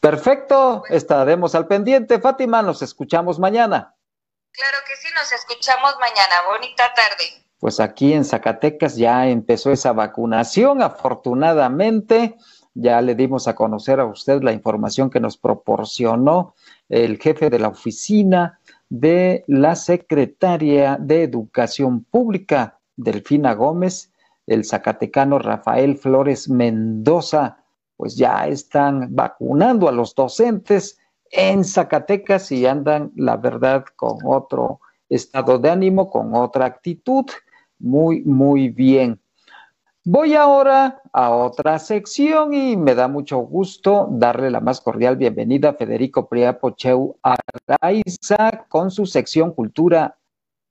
Perfecto, 0.02 0.84
estaremos 0.90 1.56
al 1.56 1.68
pendiente. 1.68 2.20
Fátima, 2.20 2.62
nos 2.62 2.82
escuchamos 2.82 3.40
mañana. 3.40 3.96
Claro 4.52 4.78
que 4.86 4.98
sí, 4.98 5.08
nos 5.16 5.32
escuchamos 5.32 5.96
mañana. 6.02 6.42
Bonita 6.50 6.94
tarde. 6.94 7.45
Pues 7.66 7.80
aquí 7.80 8.14
en 8.14 8.24
Zacatecas 8.26 8.96
ya 8.96 9.28
empezó 9.28 9.72
esa 9.72 9.92
vacunación, 9.92 10.84
afortunadamente 10.84 12.36
ya 12.76 13.02
le 13.02 13.16
dimos 13.16 13.48
a 13.48 13.56
conocer 13.56 14.00
a 14.00 14.06
usted 14.06 14.44
la 14.44 14.54
información 14.54 15.10
que 15.10 15.20
nos 15.20 15.36
proporcionó 15.36 16.54
el 16.90 17.18
jefe 17.18 17.50
de 17.50 17.58
la 17.58 17.70
oficina 17.70 18.60
de 18.90 19.44
la 19.48 19.76
secretaria 19.76 21.00
de 21.02 21.24
Educación 21.24 22.04
Pública, 22.04 22.78
Delfina 22.98 23.56
Gómez, 23.56 24.12
el 24.46 24.64
zacatecano 24.64 25.40
Rafael 25.40 25.98
Flores 25.98 26.48
Mendoza, 26.48 27.64
pues 27.98 28.16
ya 28.16 28.46
están 28.46 29.16
vacunando 29.16 29.90
a 29.90 29.92
los 29.92 30.14
docentes 30.14 31.00
en 31.32 31.64
Zacatecas 31.64 32.52
y 32.52 32.68
andan, 32.68 33.12
la 33.16 33.38
verdad, 33.38 33.86
con 33.96 34.20
otro 34.24 34.82
estado 35.10 35.58
de 35.58 35.72
ánimo, 35.72 36.12
con 36.12 36.36
otra 36.36 36.66
actitud. 36.66 37.26
Muy, 37.80 38.22
muy 38.24 38.70
bien. 38.70 39.20
Voy 40.08 40.36
ahora 40.36 41.02
a 41.12 41.32
otra 41.32 41.80
sección 41.80 42.54
y 42.54 42.78
me 42.78 42.94
da 42.94 43.08
mucho 43.08 43.40
gusto 43.40 44.08
darle 44.12 44.52
la 44.52 44.62
más 44.62 44.80
cordial 44.80 45.18
bienvenida 45.18 45.70
a 45.70 45.74
Federico 45.74 46.30
Priapocheu 46.30 47.18
Araiza 47.24 48.66
con 48.70 48.92
su 48.92 49.08
sección 49.08 49.52
Cultura 49.52 50.16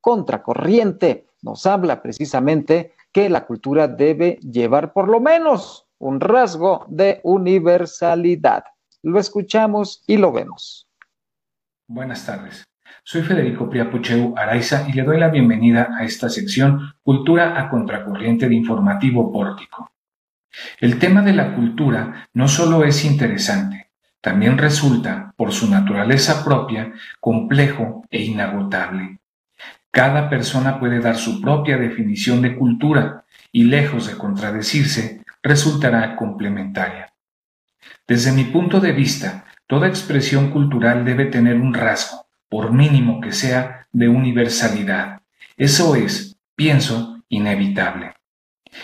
Contracorriente. 0.00 1.26
Nos 1.42 1.66
habla 1.66 2.00
precisamente 2.00 2.92
que 3.10 3.28
la 3.28 3.44
cultura 3.44 3.88
debe 3.88 4.38
llevar 4.40 4.92
por 4.92 5.08
lo 5.08 5.20
menos 5.20 5.88
un 5.98 6.20
rasgo 6.20 6.84
de 6.88 7.20
universalidad. 7.24 8.64
Lo 9.02 9.18
escuchamos 9.18 10.04
y 10.06 10.16
lo 10.16 10.30
vemos. 10.32 10.88
Buenas 11.88 12.24
tardes. 12.24 12.64
Soy 13.06 13.20
Federico 13.20 13.68
Priapucheu 13.68 14.32
Araiza 14.34 14.88
y 14.88 14.92
le 14.94 15.02
doy 15.02 15.20
la 15.20 15.28
bienvenida 15.28 15.90
a 15.94 16.04
esta 16.04 16.30
sección 16.30 16.94
Cultura 17.02 17.60
a 17.60 17.68
Contracorriente 17.68 18.48
de 18.48 18.54
Informativo 18.54 19.30
Pórtico. 19.30 19.92
El 20.80 20.98
tema 20.98 21.20
de 21.20 21.34
la 21.34 21.54
cultura 21.54 22.28
no 22.32 22.48
solo 22.48 22.82
es 22.82 23.04
interesante, 23.04 23.90
también 24.22 24.56
resulta, 24.56 25.34
por 25.36 25.52
su 25.52 25.70
naturaleza 25.70 26.42
propia, 26.44 26.94
complejo 27.20 28.06
e 28.10 28.22
inagotable. 28.22 29.18
Cada 29.90 30.30
persona 30.30 30.80
puede 30.80 30.98
dar 31.00 31.16
su 31.16 31.42
propia 31.42 31.76
definición 31.76 32.40
de 32.40 32.56
cultura 32.56 33.26
y 33.52 33.64
lejos 33.64 34.06
de 34.06 34.16
contradecirse, 34.16 35.22
resultará 35.42 36.16
complementaria. 36.16 37.12
Desde 38.08 38.32
mi 38.32 38.44
punto 38.44 38.80
de 38.80 38.92
vista, 38.92 39.44
toda 39.66 39.88
expresión 39.88 40.50
cultural 40.50 41.04
debe 41.04 41.26
tener 41.26 41.56
un 41.56 41.74
rasgo, 41.74 42.23
por 42.54 42.72
mínimo 42.72 43.20
que 43.20 43.32
sea, 43.32 43.88
de 43.90 44.08
universalidad. 44.08 45.22
Eso 45.56 45.96
es, 45.96 46.36
pienso, 46.54 47.20
inevitable. 47.28 48.14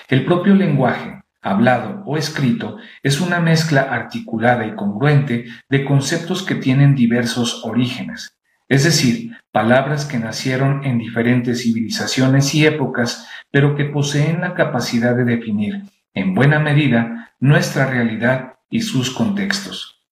El 0.09 0.25
propio 0.25 0.57
lenguaje, 0.57 1.23
hablado 1.41 2.03
o 2.05 2.16
escrito, 2.16 2.79
es 3.01 3.21
una 3.21 3.39
mezcla 3.39 3.83
articulada 3.83 4.66
y 4.66 4.75
congruente 4.75 5.45
de 5.68 5.85
conceptos 5.85 6.43
que 6.43 6.57
tienen 6.57 6.97
diversos 6.97 7.64
orígenes, 7.64 8.37
es 8.68 8.83
decir, 8.83 9.37
palabras 9.53 10.05
que 10.05 10.18
nacieron 10.18 10.85
en 10.85 10.99
diferentes 10.99 11.62
civilizaciones 11.62 12.53
y 12.57 12.66
épocas, 12.66 13.29
pero 13.53 13.77
que 13.77 13.85
poseen 13.85 14.41
la 14.41 14.55
capacidad 14.55 15.14
de 15.14 15.23
definir, 15.23 15.85
en 16.12 16.35
buena 16.35 16.59
medida, 16.59 17.35
nuestra 17.39 17.87
realidad 17.87 18.55
y 18.68 18.81
sus 18.81 19.11
contextos. 19.11 20.03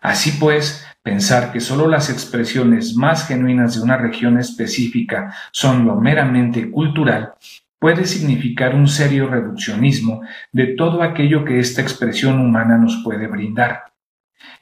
Así 0.00 0.38
pues, 0.40 0.86
Pensar 1.04 1.52
que 1.52 1.60
solo 1.60 1.86
las 1.86 2.08
expresiones 2.08 2.96
más 2.96 3.28
genuinas 3.28 3.74
de 3.74 3.82
una 3.82 3.98
región 3.98 4.38
específica 4.38 5.34
son 5.52 5.84
lo 5.84 5.96
meramente 5.96 6.70
cultural 6.70 7.34
puede 7.78 8.06
significar 8.06 8.74
un 8.74 8.88
serio 8.88 9.28
reduccionismo 9.28 10.22
de 10.50 10.68
todo 10.68 11.02
aquello 11.02 11.44
que 11.44 11.58
esta 11.58 11.82
expresión 11.82 12.40
humana 12.40 12.78
nos 12.78 13.02
puede 13.04 13.26
brindar. 13.26 13.92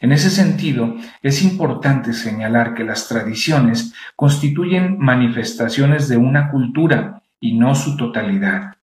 En 0.01 0.11
ese 0.11 0.30
sentido, 0.30 0.97
es 1.22 1.45
importante 1.45 2.12
señalar 2.12 2.74
que 2.74 2.82
las 2.82 3.07
tradiciones 3.07 3.95
constituyen 4.16 4.99
manifestaciones 4.99 6.09
de 6.09 6.16
una 6.16 6.51
cultura 6.51 7.22
y 7.38 7.57
no 7.57 7.76
su 7.76 7.97
totalidad. 7.97 8.78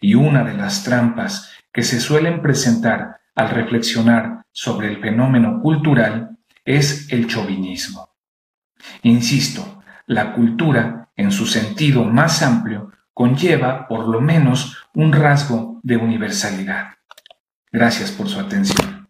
Y 0.00 0.16
una 0.16 0.42
de 0.42 0.54
las 0.54 0.82
trampas 0.82 1.52
que 1.72 1.84
se 1.84 2.00
suelen 2.00 2.42
presentar 2.42 3.20
al 3.36 3.50
reflexionar 3.50 4.42
sobre 4.50 4.88
el 4.88 5.00
fenómeno 5.00 5.60
cultural 5.62 6.33
es 6.64 7.12
el 7.12 7.26
chauvinismo. 7.28 8.08
Insisto, 9.02 9.82
la 10.06 10.34
cultura, 10.34 11.10
en 11.16 11.30
su 11.30 11.46
sentido 11.46 12.04
más 12.04 12.42
amplio, 12.42 12.90
conlleva 13.12 13.86
por 13.86 14.08
lo 14.08 14.20
menos 14.20 14.76
un 14.94 15.12
rasgo 15.12 15.80
de 15.82 15.96
universalidad. 15.96 16.94
Gracias 17.70 18.10
por 18.10 18.28
su 18.28 18.40
atención. 18.40 19.08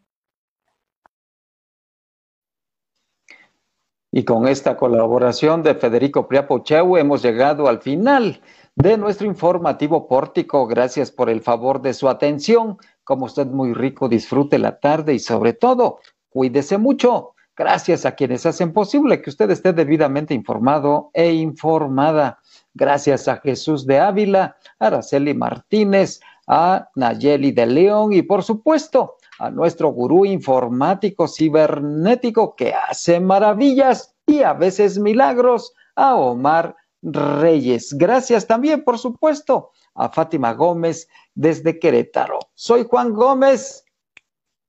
Y 4.17 4.25
con 4.25 4.47
esta 4.47 4.77
colaboración 4.77 5.65
de 5.65 5.75
Federico 5.75 6.29
Priapocheu 6.29 6.97
hemos 6.97 7.21
llegado 7.21 7.67
al 7.67 7.83
final 7.83 8.41
de 8.77 8.97
nuestro 8.97 9.27
informativo 9.27 10.07
pórtico. 10.07 10.69
Gracias 10.69 11.11
por 11.11 11.29
el 11.29 11.41
favor 11.41 11.83
de 11.83 11.95
su 11.95 12.09
atención. 12.09 12.79
Como 13.03 13.27
usted 13.27 13.47
muy 13.49 13.75
rico, 13.75 14.09
disfrute 14.09 14.59
la 14.59 14.79
tarde 14.79 15.15
y 15.15 15.19
sobre 15.19 15.53
todo, 15.53 15.99
cuídese 16.29 16.79
mucho. 16.79 17.34
Gracias 17.57 18.05
a 18.05 18.17
quienes 18.17 18.47
hacen 18.47 18.73
posible 18.73 19.23
que 19.23 19.31
usted 19.31 19.51
esté 19.51 19.73
debidamente 19.73 20.35
informado 20.35 21.11
e 21.13 21.33
informada. 21.33 22.41
Gracias 22.75 23.29
a 23.29 23.37
Jesús 23.37 23.87
de 23.87 24.01
Ávila, 24.01 24.57
a 24.81 24.87
Araceli 24.87 25.35
Martínez, 25.35 26.21
a 26.49 26.89
Nayeli 26.97 27.53
de 27.53 27.67
León 27.67 28.13
y 28.13 28.23
por 28.23 28.43
supuesto 28.43 29.17
a 29.39 29.51
nuestro 29.51 29.89
gurú 29.91 30.25
informático 30.25 31.29
cibernético 31.29 32.57
que 32.57 32.75
hace 32.75 33.21
maravillas 33.21 34.15
y 34.27 34.43
a 34.43 34.53
veces 34.53 34.99
milagros, 34.99 35.75
a 35.97 36.17
Omar 36.17 36.77
Reyes. 37.03 37.95
Gracias 37.97 38.47
también, 38.47 38.83
por 38.83 38.99
supuesto, 38.99 39.71
a 39.95 40.09
Fátima 40.09 40.55
Gómez 40.55 41.09
desde 41.35 41.79
Querétaro. 41.79 42.39
Soy 42.55 42.85
Juan 42.89 43.13
Gómez. 43.13 43.85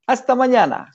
Hasta 0.08 0.36
mañana. 0.36 0.92